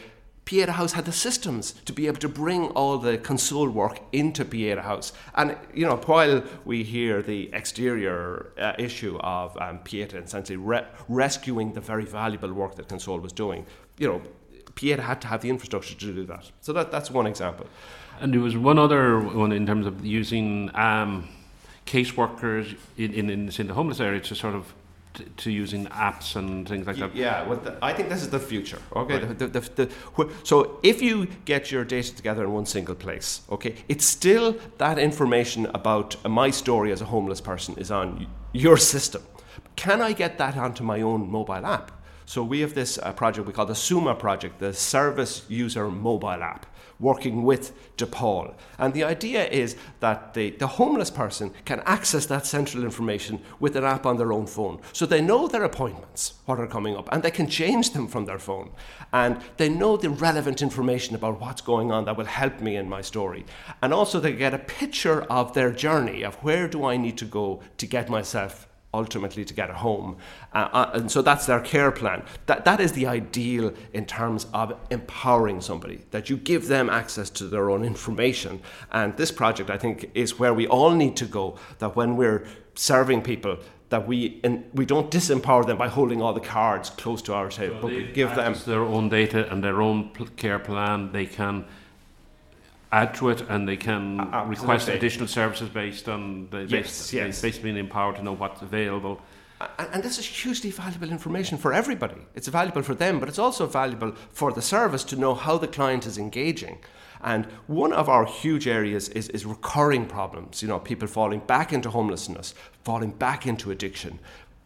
Pieta 0.45 0.73
House 0.73 0.91
had 0.91 1.05
the 1.05 1.13
systems 1.13 1.71
to 1.85 1.93
be 1.93 2.07
able 2.07 2.19
to 2.19 2.27
bring 2.27 2.67
all 2.71 2.97
the 2.97 3.17
Console 3.17 3.69
work 3.69 4.01
into 4.11 4.43
Pieta 4.43 4.81
House. 4.81 5.13
And, 5.35 5.55
you 5.73 5.85
know, 5.85 5.95
while 5.95 6.43
we 6.65 6.83
hear 6.83 7.21
the 7.21 7.49
exterior 7.53 8.51
uh, 8.59 8.73
issue 8.77 9.17
of 9.19 9.57
um, 9.61 9.79
Pieta 9.79 10.17
essentially 10.17 10.57
re- 10.57 10.85
rescuing 11.07 11.71
the 11.71 11.79
very 11.79 12.03
valuable 12.03 12.51
work 12.51 12.75
that 12.75 12.89
Console 12.89 13.19
was 13.19 13.31
doing, 13.31 13.65
you 13.97 14.07
know, 14.07 14.21
Pieta 14.75 15.01
had 15.01 15.21
to 15.21 15.27
have 15.27 15.41
the 15.41 15.49
infrastructure 15.49 15.95
to 15.95 16.13
do 16.13 16.25
that. 16.25 16.51
So 16.59 16.73
that, 16.73 16.91
that's 16.91 17.09
one 17.09 17.27
example. 17.27 17.67
And 18.23 18.33
there 18.33 18.39
was 18.39 18.55
one 18.55 18.79
other 18.79 19.19
one 19.19 19.51
in 19.51 19.67
terms 19.67 19.85
of 19.85 20.05
using 20.05 20.71
um, 20.75 21.27
caseworkers 21.85 22.77
in, 22.95 23.13
in, 23.13 23.29
in, 23.29 23.67
the 23.67 23.73
homeless 23.73 23.99
area 23.99 24.21
to 24.21 24.33
sort 24.33 24.55
of 24.55 24.73
to, 25.15 25.25
to 25.25 25.51
using 25.51 25.87
apps 25.87 26.37
and 26.37 26.65
things 26.65 26.87
like 26.87 26.95
that. 26.99 27.13
Yeah, 27.13 27.45
well, 27.45 27.57
the, 27.57 27.77
I 27.81 27.91
think 27.91 28.07
this 28.07 28.21
is 28.21 28.29
the 28.29 28.39
future. 28.39 28.79
Okay, 28.95 29.21
right. 29.21 29.37
the, 29.37 29.47
the, 29.47 29.89
so 30.43 30.79
if 30.83 31.01
you 31.01 31.27
get 31.43 31.69
your 31.69 31.83
data 31.83 32.15
together 32.15 32.45
in 32.45 32.53
one 32.53 32.65
single 32.65 32.95
place, 32.95 33.41
okay, 33.51 33.75
it's 33.89 34.05
still 34.05 34.55
that 34.77 34.97
information 34.97 35.65
about 35.73 36.15
my 36.25 36.49
story 36.49 36.93
as 36.93 37.01
a 37.01 37.05
homeless 37.05 37.41
person 37.41 37.75
is 37.77 37.91
on 37.91 38.25
your 38.53 38.77
system. 38.77 39.21
Can 39.75 40.01
I 40.01 40.13
get 40.13 40.37
that 40.37 40.55
onto 40.55 40.85
my 40.85 41.01
own 41.01 41.29
mobile 41.29 41.65
app? 41.65 41.91
So 42.25 42.41
we 42.41 42.61
have 42.61 42.73
this 42.73 42.97
uh, 42.97 43.11
project 43.11 43.45
we 43.45 43.51
call 43.51 43.65
the 43.65 43.75
SUMA 43.75 44.15
project, 44.15 44.59
the 44.59 44.73
Service 44.73 45.43
User 45.49 45.89
Mobile 45.89 46.41
App 46.41 46.65
working 47.03 47.43
with 47.43 47.73
DePaul. 47.97 48.55
And 48.79 48.93
the 48.93 49.03
idea 49.03 49.47
is 49.49 49.75
that 49.99 50.33
the, 50.33 50.51
the 50.51 50.67
homeless 50.67 51.11
person 51.11 51.51
can 51.65 51.81
access 51.85 52.25
that 52.27 52.47
central 52.47 52.83
information 52.83 53.41
with 53.59 53.75
an 53.75 53.83
app 53.83 54.05
on 54.05 54.17
their 54.17 54.33
own 54.33 54.47
phone. 54.47 54.79
So 54.93 55.05
they 55.05 55.21
know 55.21 55.47
their 55.47 55.63
appointments, 55.63 56.33
what 56.45 56.59
are 56.59 56.67
coming 56.67 56.95
up, 56.95 57.09
and 57.11 57.21
they 57.21 57.31
can 57.31 57.47
change 57.47 57.91
them 57.91 58.07
from 58.07 58.25
their 58.25 58.39
phone. 58.39 58.71
And 59.11 59.41
they 59.57 59.69
know 59.69 59.97
the 59.97 60.09
relevant 60.09 60.61
information 60.61 61.15
about 61.15 61.39
what's 61.39 61.61
going 61.61 61.91
on 61.91 62.05
that 62.05 62.17
will 62.17 62.25
help 62.25 62.61
me 62.61 62.77
in 62.77 62.89
my 62.89 63.01
story. 63.01 63.45
And 63.81 63.93
also 63.93 64.19
they 64.19 64.33
get 64.33 64.53
a 64.53 64.59
picture 64.59 65.23
of 65.23 65.53
their 65.53 65.71
journey 65.71 66.23
of 66.23 66.35
where 66.35 66.67
do 66.67 66.85
I 66.85 66.97
need 66.97 67.17
to 67.19 67.25
go 67.25 67.61
to 67.77 67.85
get 67.85 68.09
myself 68.09 68.67
ultimately 68.93 69.43
to 69.45 69.53
get 69.53 69.69
a 69.69 69.73
home. 69.73 70.17
Uh, 70.53 70.69
uh, 70.71 70.91
and 70.93 71.11
so 71.11 71.21
that's 71.21 71.45
their 71.45 71.59
care 71.59 71.91
plan. 71.91 72.23
That, 72.45 72.65
that 72.65 72.79
is 72.79 72.91
the 72.91 73.07
ideal 73.07 73.73
in 73.93 74.05
terms 74.05 74.47
of 74.53 74.77
empowering 74.89 75.61
somebody, 75.61 76.01
that 76.11 76.29
you 76.29 76.37
give 76.37 76.67
them 76.67 76.89
access 76.89 77.29
to 77.31 77.45
their 77.45 77.69
own 77.69 77.83
information. 77.83 78.61
And 78.91 79.15
this 79.17 79.31
project, 79.31 79.69
I 79.69 79.77
think, 79.77 80.11
is 80.13 80.39
where 80.39 80.53
we 80.53 80.67
all 80.67 80.91
need 80.91 81.15
to 81.17 81.25
go, 81.25 81.57
that 81.79 81.95
when 81.95 82.17
we're 82.17 82.45
serving 82.75 83.21
people, 83.21 83.57
that 83.89 84.07
we 84.07 84.39
in, 84.43 84.65
we 84.73 84.85
don't 84.85 85.11
disempower 85.11 85.65
them 85.65 85.77
by 85.77 85.87
holding 85.87 86.19
all 86.19 86.33
the 86.33 86.39
cards 86.39 86.89
close 86.89 87.21
to 87.21 87.33
our 87.33 87.49
table, 87.49 87.75
so 87.75 87.81
but 87.81 87.91
we 87.91 88.11
give 88.11 88.33
them 88.35 88.55
their 88.65 88.81
own 88.81 89.07
data 89.07 89.51
and 89.51 89.63
their 89.63 89.83
own 89.83 90.09
care 90.35 90.57
plan. 90.57 91.11
They 91.11 91.27
can 91.27 91.65
add 92.93 93.15
to 93.15 93.29
it 93.29 93.41
and 93.49 93.67
they 93.67 93.75
can 93.75 94.19
uh, 94.19 94.45
request 94.45 94.87
additional 94.87 95.27
services 95.27 95.67
based 95.67 96.07
on 96.07 96.47
the 96.51 96.59
yes, 96.59 96.69
based, 96.69 97.13
yes. 97.13 97.41
basically 97.41 97.71
being 97.71 97.85
empowered 97.85 98.15
to 98.15 98.23
know 98.23 98.33
what's 98.33 98.61
available. 98.61 99.19
And, 99.79 99.89
and 99.93 100.03
this 100.03 100.19
is 100.19 100.25
hugely 100.25 100.69
valuable 100.69 101.09
information 101.09 101.57
for 101.57 101.73
everybody. 101.73 102.21
It's 102.35 102.47
valuable 102.47 102.83
for 102.83 102.93
them, 102.93 103.19
but 103.19 103.27
it's 103.29 103.39
also 103.39 103.65
valuable 103.65 104.11
for 104.31 104.51
the 104.51 104.61
service 104.61 105.03
to 105.05 105.15
know 105.15 105.33
how 105.33 105.57
the 105.57 105.67
client 105.67 106.05
is 106.05 106.17
engaging. 106.19 106.77
And 107.23 107.45
one 107.67 107.93
of 107.93 108.09
our 108.09 108.25
huge 108.25 108.67
areas 108.67 109.09
is, 109.09 109.29
is 109.29 109.45
recurring 109.45 110.05
problems. 110.05 110.61
You 110.61 110.67
know, 110.67 110.79
people 110.79 111.07
falling 111.07 111.39
back 111.39 111.73
into 111.73 111.89
homelessness, 111.89 112.53
falling 112.83 113.11
back 113.11 113.47
into 113.47 113.71
addiction, 113.71 114.19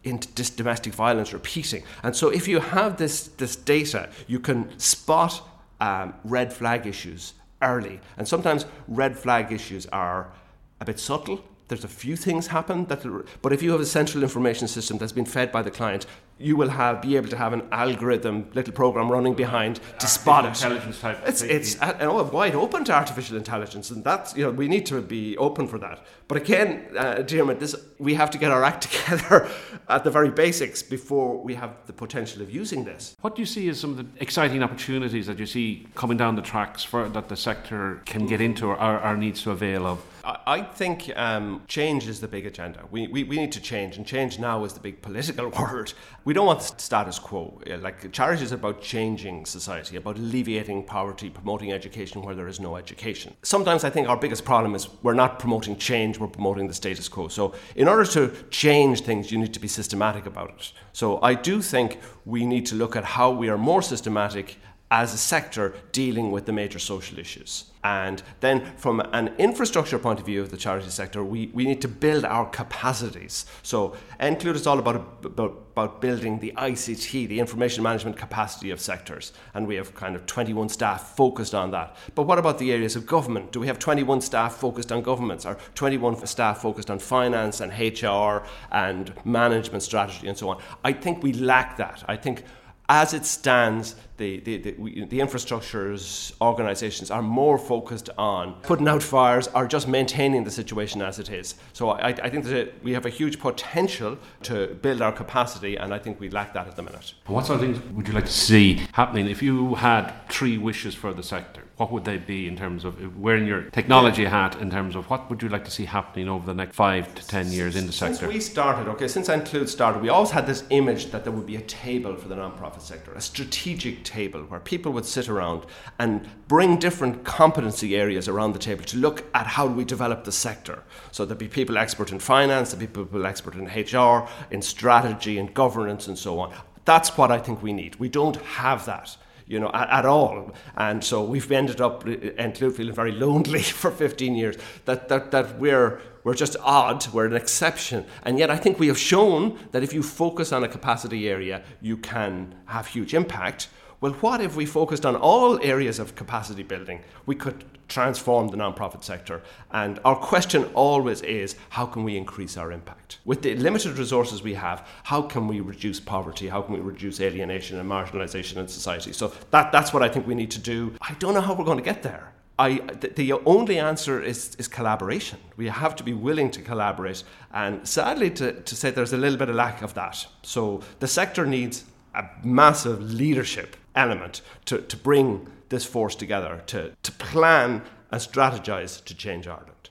into 0.04 0.32
this 0.34 0.50
domestic 0.50 0.92
violence 0.92 1.32
repeating. 1.32 1.82
And 2.02 2.14
so 2.14 2.28
if 2.28 2.46
you 2.46 2.60
have 2.60 2.98
this, 2.98 3.28
this 3.28 3.56
data, 3.56 4.10
you 4.26 4.40
can 4.40 4.78
spot 4.78 5.40
um, 5.80 6.14
red 6.24 6.52
flag 6.52 6.86
issues 6.86 7.34
early. 7.62 8.00
And 8.16 8.26
sometimes 8.26 8.66
red 8.86 9.18
flag 9.18 9.52
issues 9.52 9.86
are 9.86 10.32
a 10.80 10.84
bit 10.84 10.98
subtle. 10.98 11.44
There's 11.68 11.84
a 11.84 11.88
few 11.88 12.16
things 12.16 12.46
happen 12.46 12.86
that, 12.86 13.04
but 13.42 13.52
if 13.52 13.62
you 13.62 13.72
have 13.72 13.80
a 13.80 13.86
central 13.86 14.22
information 14.22 14.68
system 14.68 14.96
that's 14.96 15.12
been 15.12 15.26
fed 15.26 15.52
by 15.52 15.62
the 15.62 15.70
client, 15.70 16.06
you 16.38 16.56
will 16.56 16.70
have 16.70 17.02
be 17.02 17.16
able 17.16 17.28
to 17.28 17.36
have 17.36 17.52
an 17.52 17.62
algorithm, 17.72 18.48
little 18.54 18.72
program 18.72 19.10
running 19.10 19.34
behind 19.34 19.80
to 19.98 20.06
spot 20.06 20.44
it. 20.44 20.48
Intelligence 20.48 21.00
type. 21.00 21.20
It's 21.26 21.42
it's 21.42 21.76
a, 21.82 22.08
wide 22.32 22.54
open 22.54 22.84
to 22.84 22.92
artificial 22.92 23.36
intelligence, 23.36 23.90
and 23.90 24.02
that's 24.04 24.36
you 24.36 24.44
know 24.44 24.50
we 24.50 24.68
need 24.68 24.86
to 24.86 25.02
be 25.02 25.36
open 25.36 25.66
for 25.66 25.78
that. 25.78 26.06
But 26.28 26.38
again, 26.38 26.86
uh, 26.96 27.22
Dermot, 27.22 27.60
this 27.60 27.74
we 27.98 28.14
have 28.14 28.30
to 28.30 28.38
get 28.38 28.50
our 28.50 28.64
act 28.64 28.82
together 28.90 29.48
at 29.88 30.04
the 30.04 30.10
very 30.10 30.30
basics 30.30 30.82
before 30.82 31.36
we 31.42 31.54
have 31.54 31.72
the 31.86 31.92
potential 31.92 32.40
of 32.40 32.50
using 32.50 32.84
this. 32.84 33.14
What 33.20 33.34
do 33.34 33.42
you 33.42 33.46
see 33.46 33.68
as 33.68 33.80
some 33.80 33.90
of 33.90 33.96
the 33.96 34.06
exciting 34.22 34.62
opportunities 34.62 35.26
that 35.26 35.38
you 35.38 35.46
see 35.46 35.86
coming 35.94 36.16
down 36.16 36.36
the 36.36 36.42
tracks 36.42 36.84
for 36.84 37.08
that 37.08 37.28
the 37.28 37.36
sector 37.36 38.00
can 38.06 38.26
get 38.26 38.40
into 38.40 38.66
or, 38.66 39.00
or 39.00 39.16
needs 39.16 39.42
to 39.42 39.50
avail 39.50 39.86
of? 39.86 40.02
I 40.28 40.60
think 40.60 41.10
um, 41.16 41.62
change 41.68 42.06
is 42.06 42.20
the 42.20 42.28
big 42.28 42.44
agenda. 42.44 42.84
We, 42.90 43.06
we, 43.06 43.24
we 43.24 43.36
need 43.36 43.52
to 43.52 43.62
change, 43.62 43.96
and 43.96 44.06
change 44.06 44.38
now 44.38 44.62
is 44.64 44.74
the 44.74 44.80
big 44.80 45.00
political 45.00 45.48
word. 45.58 45.94
We 46.24 46.34
don't 46.34 46.46
want 46.46 46.62
status 46.62 47.18
quo. 47.18 47.58
Like 47.80 48.12
charity 48.12 48.44
is 48.44 48.52
about 48.52 48.82
changing 48.82 49.46
society, 49.46 49.96
about 49.96 50.18
alleviating 50.18 50.84
poverty, 50.84 51.30
promoting 51.30 51.72
education 51.72 52.20
where 52.20 52.34
there 52.34 52.46
is 52.46 52.60
no 52.60 52.76
education. 52.76 53.34
Sometimes 53.42 53.84
I 53.84 53.90
think 53.90 54.06
our 54.08 54.18
biggest 54.18 54.44
problem 54.44 54.74
is 54.74 54.88
we're 55.02 55.14
not 55.14 55.38
promoting 55.38 55.76
change, 55.78 56.18
we're 56.18 56.26
promoting 56.26 56.68
the 56.68 56.74
status 56.74 57.08
quo. 57.08 57.28
So 57.28 57.54
in 57.74 57.88
order 57.88 58.04
to 58.12 58.30
change 58.50 59.00
things, 59.00 59.32
you 59.32 59.38
need 59.38 59.54
to 59.54 59.60
be 59.60 59.68
systematic 59.68 60.26
about 60.26 60.50
it. 60.50 60.72
So 60.92 61.22
I 61.22 61.34
do 61.34 61.62
think 61.62 62.00
we 62.26 62.44
need 62.44 62.66
to 62.66 62.74
look 62.74 62.96
at 62.96 63.04
how 63.04 63.30
we 63.30 63.48
are 63.48 63.56
more 63.56 63.80
systematic 63.80 64.58
as 64.90 65.12
a 65.12 65.18
sector 65.18 65.74
dealing 65.92 66.30
with 66.30 66.46
the 66.46 66.52
major 66.52 66.78
social 66.78 67.18
issues. 67.18 67.64
And 67.84 68.22
then, 68.40 68.72
from 68.76 69.00
an 69.12 69.28
infrastructure 69.38 69.98
point 69.98 70.18
of 70.18 70.26
view 70.26 70.42
of 70.42 70.50
the 70.50 70.56
charity 70.56 70.90
sector, 70.90 71.22
we, 71.22 71.46
we 71.54 71.64
need 71.64 71.80
to 71.82 71.88
build 71.88 72.24
our 72.24 72.46
capacities. 72.46 73.46
So, 73.62 73.96
Include 74.18 74.56
is 74.56 74.66
all 74.66 74.80
about, 74.80 74.96
about, 75.24 75.62
about 75.72 76.00
building 76.00 76.40
the 76.40 76.52
ICT, 76.56 77.28
the 77.28 77.38
information 77.38 77.84
management 77.84 78.16
capacity 78.16 78.72
of 78.72 78.80
sectors. 78.80 79.32
And 79.54 79.66
we 79.66 79.76
have 79.76 79.94
kind 79.94 80.16
of 80.16 80.26
21 80.26 80.70
staff 80.70 81.16
focused 81.16 81.54
on 81.54 81.70
that. 81.70 81.96
But 82.16 82.24
what 82.24 82.38
about 82.38 82.58
the 82.58 82.72
areas 82.72 82.96
of 82.96 83.06
government? 83.06 83.52
Do 83.52 83.60
we 83.60 83.68
have 83.68 83.78
21 83.78 84.22
staff 84.22 84.56
focused 84.56 84.90
on 84.90 85.02
governments, 85.02 85.46
or 85.46 85.56
21 85.76 86.26
staff 86.26 86.60
focused 86.60 86.90
on 86.90 86.98
finance 86.98 87.60
and 87.60 87.72
HR 87.72 88.44
and 88.72 89.14
management 89.24 89.84
strategy 89.84 90.26
and 90.26 90.36
so 90.36 90.48
on? 90.48 90.60
I 90.82 90.92
think 90.92 91.22
we 91.22 91.32
lack 91.32 91.76
that. 91.76 92.02
I 92.08 92.16
think 92.16 92.42
as 92.88 93.12
it 93.12 93.26
stands, 93.26 93.94
the, 94.16 94.40
the, 94.40 94.56
the, 94.56 94.70
the, 95.04 95.18
infrastructures 95.20 96.32
organizations 96.40 97.10
are 97.10 97.22
more 97.22 97.58
focused 97.58 98.08
on 98.16 98.54
putting 98.62 98.88
out 98.88 99.02
fires 99.02 99.46
or 99.54 99.66
just 99.66 99.86
maintaining 99.86 100.42
the 100.42 100.50
situation 100.50 101.02
as 101.02 101.18
it 101.18 101.30
is. 101.30 101.54
So 101.74 101.90
I, 101.90 102.08
I 102.08 102.30
think 102.30 102.46
that 102.46 102.82
we 102.82 102.92
have 102.94 103.04
a 103.04 103.10
huge 103.10 103.38
potential 103.38 104.18
to 104.44 104.68
build 104.82 105.02
our 105.02 105.12
capacity, 105.12 105.76
and 105.76 105.92
I 105.92 105.98
think 105.98 106.18
we 106.18 106.30
lack 106.30 106.54
that 106.54 106.66
at 106.66 106.76
the 106.76 106.82
minute. 106.82 107.12
What 107.26 107.46
sort 107.46 107.60
of 107.60 107.66
things 107.66 107.78
would 107.94 108.08
you 108.08 108.14
like 108.14 108.26
to 108.26 108.32
see 108.32 108.80
happening 108.92 109.28
if 109.28 109.42
you 109.42 109.74
had 109.74 110.12
three 110.30 110.56
wishes 110.56 110.94
for 110.94 111.12
the 111.12 111.22
sector? 111.22 111.67
What 111.78 111.92
would 111.92 112.04
they 112.04 112.18
be 112.18 112.48
in 112.48 112.56
terms 112.56 112.84
of 112.84 113.16
wearing 113.16 113.46
your 113.46 113.62
technology 113.70 114.24
hat 114.24 114.60
in 114.60 114.68
terms 114.68 114.96
of 114.96 115.08
what 115.08 115.30
would 115.30 115.40
you 115.40 115.48
like 115.48 115.64
to 115.64 115.70
see 115.70 115.84
happening 115.84 116.28
over 116.28 116.44
the 116.44 116.54
next 116.54 116.74
five 116.74 117.14
to 117.14 117.26
ten 117.26 117.50
years 117.52 117.76
in 117.76 117.86
the 117.86 117.92
sector? 117.92 118.16
Since 118.16 118.32
we 118.32 118.40
started, 118.40 118.88
okay, 118.90 119.06
since 119.06 119.28
Include 119.28 119.68
started, 119.68 120.02
we 120.02 120.08
always 120.08 120.32
had 120.32 120.44
this 120.44 120.64
image 120.70 121.12
that 121.12 121.22
there 121.22 121.32
would 121.32 121.46
be 121.46 121.54
a 121.54 121.62
table 121.62 122.16
for 122.16 122.26
the 122.26 122.34
non-profit 122.34 122.82
sector, 122.82 123.12
a 123.14 123.20
strategic 123.20 124.02
table 124.02 124.40
where 124.42 124.58
people 124.58 124.92
would 124.92 125.06
sit 125.06 125.28
around 125.28 125.66
and 126.00 126.28
bring 126.48 126.78
different 126.78 127.24
competency 127.24 127.96
areas 127.96 128.26
around 128.26 128.54
the 128.54 128.58
table 128.58 128.82
to 128.84 128.96
look 128.96 129.24
at 129.32 129.46
how 129.46 129.66
we 129.66 129.84
develop 129.84 130.24
the 130.24 130.32
sector. 130.32 130.82
So 131.12 131.24
there'd 131.24 131.38
be 131.38 131.46
people 131.46 131.78
expert 131.78 132.10
in 132.10 132.18
finance, 132.18 132.72
there'd 132.72 132.80
be 132.80 132.86
people 132.88 133.24
expert 133.24 133.54
in 133.54 133.66
HR, 133.66 134.28
in 134.50 134.62
strategy, 134.62 135.38
in 135.38 135.52
governance, 135.52 136.08
and 136.08 136.18
so 136.18 136.40
on. 136.40 136.52
That's 136.84 137.16
what 137.16 137.30
I 137.30 137.38
think 137.38 137.62
we 137.62 137.72
need. 137.72 137.96
We 137.96 138.08
don't 138.08 138.36
have 138.36 138.84
that 138.86 139.16
you 139.48 139.58
know, 139.58 139.70
at, 139.72 139.88
at, 139.90 140.06
all. 140.06 140.52
And 140.76 141.02
so 141.02 141.24
we've 141.24 141.50
ended 141.50 141.80
up 141.80 142.06
Include 142.06 142.76
feeling 142.76 142.94
very 142.94 143.12
lonely 143.12 143.62
for 143.80 143.90
15 143.90 144.34
years. 144.34 144.56
That, 144.84 145.08
that, 145.08 145.30
that 145.30 145.58
we're, 145.58 146.00
we're 146.24 146.34
just 146.34 146.56
odd, 146.62 147.06
we're 147.12 147.26
an 147.26 147.34
exception. 147.34 148.04
And 148.22 148.38
yet 148.38 148.50
I 148.50 148.56
think 148.56 148.78
we 148.78 148.88
have 148.88 148.98
shown 148.98 149.58
that 149.72 149.82
if 149.82 149.92
you 149.92 150.02
focus 150.02 150.52
on 150.52 150.64
a 150.64 150.68
capacity 150.68 151.28
area, 151.28 151.62
you 151.80 151.96
can 151.96 152.54
have 152.66 152.86
huge 152.88 153.14
impact. 153.14 153.68
Well, 154.00 154.12
what 154.12 154.40
if 154.40 154.54
we 154.54 154.66
focused 154.66 155.04
on 155.04 155.16
all 155.16 155.58
areas 155.62 155.98
of 155.98 156.14
capacity 156.14 156.62
building? 156.62 157.00
We 157.26 157.34
could 157.34 157.64
transform 157.88 158.48
the 158.48 158.56
nonprofit 158.56 159.02
sector. 159.02 159.42
And 159.72 159.98
our 160.04 160.16
question 160.16 160.64
always 160.74 161.22
is 161.22 161.56
how 161.70 161.86
can 161.86 162.04
we 162.04 162.16
increase 162.16 162.56
our 162.56 162.70
impact? 162.70 163.18
With 163.24 163.42
the 163.42 163.56
limited 163.56 163.98
resources 163.98 164.42
we 164.42 164.54
have, 164.54 164.86
how 165.04 165.22
can 165.22 165.48
we 165.48 165.60
reduce 165.60 165.98
poverty? 165.98 166.48
How 166.48 166.62
can 166.62 166.74
we 166.74 166.80
reduce 166.80 167.20
alienation 167.20 167.78
and 167.78 167.90
marginalization 167.90 168.58
in 168.58 168.68
society? 168.68 169.12
So 169.12 169.32
that, 169.50 169.72
that's 169.72 169.92
what 169.92 170.02
I 170.02 170.08
think 170.08 170.26
we 170.26 170.34
need 170.34 170.50
to 170.52 170.60
do. 170.60 170.94
I 171.00 171.14
don't 171.14 171.34
know 171.34 171.40
how 171.40 171.54
we're 171.54 171.64
going 171.64 171.78
to 171.78 171.84
get 171.84 172.02
there. 172.02 172.32
I, 172.60 172.80
the 173.14 173.34
only 173.46 173.78
answer 173.78 174.20
is, 174.20 174.56
is 174.56 174.66
collaboration. 174.66 175.38
We 175.56 175.68
have 175.68 175.94
to 175.96 176.02
be 176.02 176.12
willing 176.12 176.50
to 176.50 176.60
collaborate. 176.60 177.22
And 177.52 177.86
sadly, 177.86 178.30
to, 178.32 178.52
to 178.52 178.74
say 178.74 178.90
there's 178.90 179.12
a 179.12 179.16
little 179.16 179.38
bit 179.38 179.48
of 179.48 179.54
lack 179.54 179.82
of 179.82 179.94
that. 179.94 180.26
So 180.42 180.82
the 180.98 181.06
sector 181.06 181.46
needs 181.46 181.84
a 182.14 182.24
massive 182.42 183.00
leadership 183.00 183.76
element 183.98 184.40
to, 184.66 184.80
to 184.80 184.96
bring 184.96 185.46
this 185.68 185.84
force 185.84 186.14
together, 186.14 186.62
to, 186.66 186.92
to 187.02 187.12
plan 187.12 187.82
and 188.10 188.20
strategize 188.20 189.04
to 189.04 189.14
change 189.14 189.46
Ireland. 189.46 189.90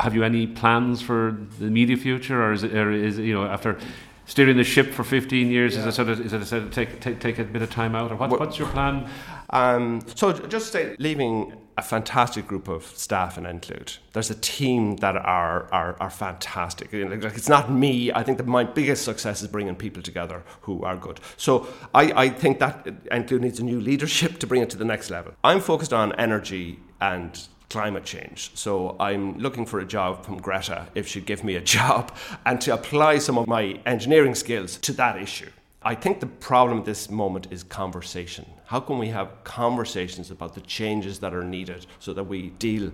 Have 0.00 0.14
you 0.14 0.22
any 0.22 0.46
plans 0.46 1.02
for 1.02 1.36
the 1.58 1.66
immediate 1.66 1.98
future, 1.98 2.42
or 2.42 2.52
is 2.52 2.62
it, 2.62 2.74
or 2.74 2.90
is 2.90 3.18
it, 3.18 3.24
you 3.24 3.34
know, 3.34 3.44
after 3.44 3.78
steering 4.24 4.56
the 4.56 4.64
ship 4.64 4.92
for 4.92 5.02
15 5.02 5.50
years, 5.50 5.74
yeah. 5.74 5.80
is 5.80 5.86
it 5.86 5.92
sort 5.92 6.08
of, 6.08 6.20
is 6.20 6.32
it 6.32 6.44
sort 6.46 6.62
of 6.62 6.70
take, 6.70 7.00
take, 7.00 7.18
take 7.18 7.38
a 7.38 7.44
bit 7.44 7.62
of 7.62 7.70
time 7.70 7.94
out, 7.94 8.12
or 8.12 8.16
what, 8.16 8.30
what's 8.38 8.58
your 8.58 8.68
plan? 8.68 9.10
Um, 9.50 10.02
so 10.14 10.32
just 10.32 10.72
say 10.72 10.96
leaving 10.98 11.52
a 11.76 11.82
fantastic 11.82 12.46
group 12.46 12.68
of 12.68 12.84
staff 12.84 13.38
in 13.38 13.46
Include. 13.46 13.94
There's 14.12 14.30
a 14.30 14.34
team 14.34 14.96
that 14.96 15.16
are, 15.16 15.66
are, 15.72 15.96
are 15.98 16.10
fantastic. 16.10 16.92
Like 16.92 17.36
it's 17.36 17.48
not 17.48 17.70
me. 17.70 18.12
I 18.12 18.22
think 18.22 18.38
that 18.38 18.46
my 18.46 18.64
biggest 18.64 19.04
success 19.04 19.40
is 19.42 19.48
bringing 19.48 19.74
people 19.74 20.02
together 20.02 20.42
who 20.62 20.82
are 20.84 20.96
good. 20.96 21.20
So 21.36 21.66
I, 21.94 22.12
I 22.24 22.28
think 22.28 22.58
that 22.58 22.86
Include 23.10 23.42
needs 23.42 23.60
a 23.60 23.64
new 23.64 23.80
leadership 23.80 24.38
to 24.40 24.46
bring 24.46 24.62
it 24.62 24.70
to 24.70 24.76
the 24.76 24.84
next 24.84 25.10
level. 25.10 25.32
I'm 25.42 25.60
focused 25.60 25.92
on 25.92 26.14
energy 26.16 26.78
and 27.00 27.40
climate 27.70 28.04
change. 28.04 28.50
So 28.54 28.96
I'm 29.00 29.38
looking 29.38 29.64
for 29.64 29.80
a 29.80 29.86
job 29.86 30.24
from 30.24 30.38
Greta 30.38 30.88
if 30.94 31.06
she'd 31.06 31.24
give 31.24 31.42
me 31.44 31.54
a 31.54 31.60
job 31.78 32.14
and 32.44 32.60
to 32.60 32.74
apply 32.74 33.18
some 33.18 33.38
of 33.38 33.46
my 33.46 33.80
engineering 33.86 34.34
skills 34.34 34.76
to 34.78 34.92
that 34.94 35.16
issue. 35.16 35.50
I 35.82 35.94
think 35.94 36.20
the 36.20 36.26
problem 36.26 36.80
at 36.80 36.84
this 36.84 37.08
moment 37.08 37.46
is 37.50 37.62
conversation. 37.62 38.44
How 38.70 38.78
can 38.78 38.98
we 38.98 39.08
have 39.08 39.42
conversations 39.42 40.30
about 40.30 40.54
the 40.54 40.60
changes 40.60 41.18
that 41.18 41.34
are 41.34 41.42
needed 41.42 41.86
so 41.98 42.12
that 42.12 42.22
we 42.22 42.50
deal 42.50 42.92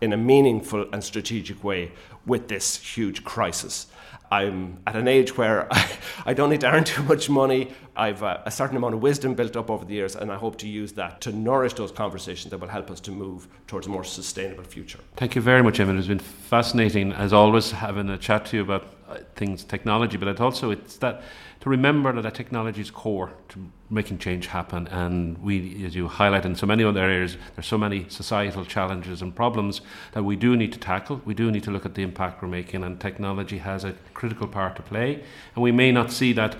in 0.00 0.14
a 0.14 0.16
meaningful 0.16 0.86
and 0.90 1.04
strategic 1.04 1.62
way 1.62 1.92
with 2.24 2.48
this 2.48 2.78
huge 2.78 3.24
crisis? 3.24 3.88
I'm 4.30 4.78
at 4.86 4.96
an 4.96 5.06
age 5.06 5.36
where 5.36 5.66
I, 5.70 5.90
I 6.24 6.32
don't 6.32 6.48
need 6.48 6.62
to 6.62 6.72
earn 6.72 6.84
too 6.94 7.02
much 7.02 7.28
money. 7.28 7.74
I've 7.94 8.22
a, 8.22 8.42
a, 8.46 8.50
certain 8.50 8.78
amount 8.78 8.94
of 8.94 9.02
wisdom 9.02 9.34
built 9.34 9.54
up 9.54 9.68
over 9.68 9.84
the 9.84 9.92
years, 9.92 10.16
and 10.16 10.32
I 10.32 10.36
hope 10.36 10.56
to 10.58 10.66
use 10.66 10.92
that 10.92 11.20
to 11.22 11.32
nourish 11.32 11.74
those 11.74 11.92
conversations 11.92 12.50
that 12.50 12.58
will 12.58 12.68
help 12.68 12.90
us 12.90 13.00
to 13.00 13.10
move 13.10 13.48
towards 13.66 13.86
a 13.86 13.90
more 13.90 14.04
sustainable 14.04 14.64
future. 14.64 15.00
Thank 15.16 15.34
you 15.34 15.42
very 15.42 15.62
much, 15.62 15.78
Eamon. 15.78 15.98
It's 15.98 16.06
been 16.06 16.18
fascinating, 16.20 17.12
as 17.12 17.34
always, 17.34 17.70
having 17.70 18.08
a 18.08 18.16
chat 18.16 18.46
to 18.46 18.56
you 18.56 18.62
about 18.62 18.86
uh, 19.10 19.18
things, 19.36 19.62
technology, 19.64 20.16
but 20.16 20.28
it 20.28 20.40
also 20.40 20.70
it's 20.70 20.96
that 20.98 21.22
remember 21.68 22.12
that, 22.12 22.22
that 22.22 22.34
technology 22.34 22.80
is 22.80 22.90
core 22.90 23.32
to 23.50 23.70
making 23.90 24.18
change 24.18 24.48
happen. 24.48 24.86
And 24.88 25.38
we, 25.38 25.84
as 25.84 25.94
you 25.94 26.08
highlight 26.08 26.44
in 26.44 26.54
so 26.54 26.66
many 26.66 26.84
other 26.84 27.00
areas, 27.00 27.36
there's 27.54 27.66
so 27.66 27.78
many 27.78 28.06
societal 28.08 28.64
challenges 28.64 29.22
and 29.22 29.34
problems 29.34 29.80
that 30.12 30.24
we 30.24 30.36
do 30.36 30.56
need 30.56 30.72
to 30.72 30.78
tackle. 30.78 31.20
We 31.24 31.34
do 31.34 31.50
need 31.50 31.62
to 31.64 31.70
look 31.70 31.86
at 31.86 31.94
the 31.94 32.02
impact 32.02 32.42
we're 32.42 32.48
making, 32.48 32.84
and 32.84 33.00
technology 33.00 33.58
has 33.58 33.84
a 33.84 33.94
critical 34.14 34.48
part 34.48 34.76
to 34.76 34.82
play. 34.82 35.22
And 35.54 35.62
we 35.62 35.72
may 35.72 35.92
not 35.92 36.10
see 36.10 36.32
that 36.34 36.56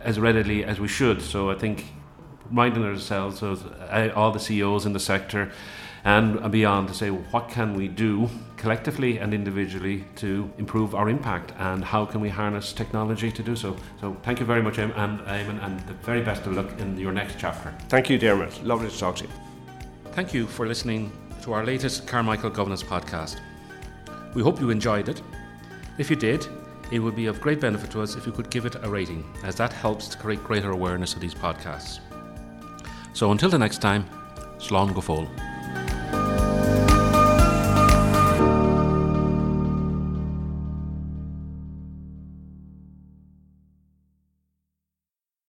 as 0.00 0.18
readily 0.18 0.64
as 0.64 0.80
we 0.80 0.88
should. 0.88 1.20
So 1.22 1.50
I 1.50 1.54
think 1.54 1.86
reminding 2.48 2.84
ourselves 2.84 3.42
of 3.42 3.66
uh, 3.90 4.10
all 4.14 4.32
the 4.32 4.40
CEOs 4.40 4.86
in 4.86 4.92
the 4.92 5.00
sector 5.00 5.52
and 6.04 6.50
beyond 6.50 6.88
to 6.88 6.94
say 6.94 7.10
well, 7.10 7.24
what 7.30 7.48
can 7.48 7.74
we 7.74 7.88
do 7.88 8.28
collectively 8.56 9.18
and 9.18 9.32
individually 9.32 10.04
to 10.16 10.50
improve 10.58 10.94
our 10.94 11.08
impact 11.08 11.52
and 11.58 11.82
how 11.82 12.04
can 12.04 12.20
we 12.20 12.28
harness 12.28 12.74
technology 12.74 13.32
to 13.32 13.42
do 13.42 13.56
so. 13.56 13.74
So 14.00 14.16
thank 14.22 14.38
you 14.38 14.46
very 14.46 14.62
much, 14.62 14.78
and 14.78 14.92
Eamon, 14.92 15.64
and 15.64 15.80
the 15.80 15.94
very 15.94 16.20
best 16.20 16.46
of 16.46 16.52
luck 16.54 16.78
in 16.78 16.98
your 16.98 17.12
next 17.12 17.36
chapter. 17.38 17.74
Thank 17.88 18.10
you, 18.10 18.18
Dermot. 18.18 18.62
Lovely 18.62 18.90
to 18.90 18.98
talk 18.98 19.16
to 19.16 19.24
you. 19.24 19.30
Thank 20.12 20.34
you 20.34 20.46
for 20.46 20.66
listening 20.66 21.10
to 21.42 21.54
our 21.54 21.64
latest 21.64 22.06
Carmichael 22.06 22.50
Governance 22.50 22.82
podcast. 22.82 23.40
We 24.34 24.42
hope 24.42 24.60
you 24.60 24.68
enjoyed 24.68 25.08
it. 25.08 25.22
If 25.96 26.10
you 26.10 26.16
did, 26.16 26.46
it 26.92 26.98
would 26.98 27.16
be 27.16 27.26
of 27.26 27.40
great 27.40 27.60
benefit 27.60 27.90
to 27.92 28.02
us 28.02 28.14
if 28.14 28.26
you 28.26 28.32
could 28.32 28.50
give 28.50 28.66
it 28.66 28.76
a 28.82 28.90
rating, 28.90 29.24
as 29.42 29.54
that 29.56 29.72
helps 29.72 30.06
to 30.08 30.18
create 30.18 30.44
greater 30.44 30.72
awareness 30.72 31.14
of 31.14 31.20
these 31.20 31.34
podcasts. 31.34 32.00
So 33.14 33.32
until 33.32 33.48
the 33.48 33.58
next 33.58 33.78
time, 33.78 34.04
Slán 34.58 34.92
go 34.92 35.00
fóill. 35.00 35.59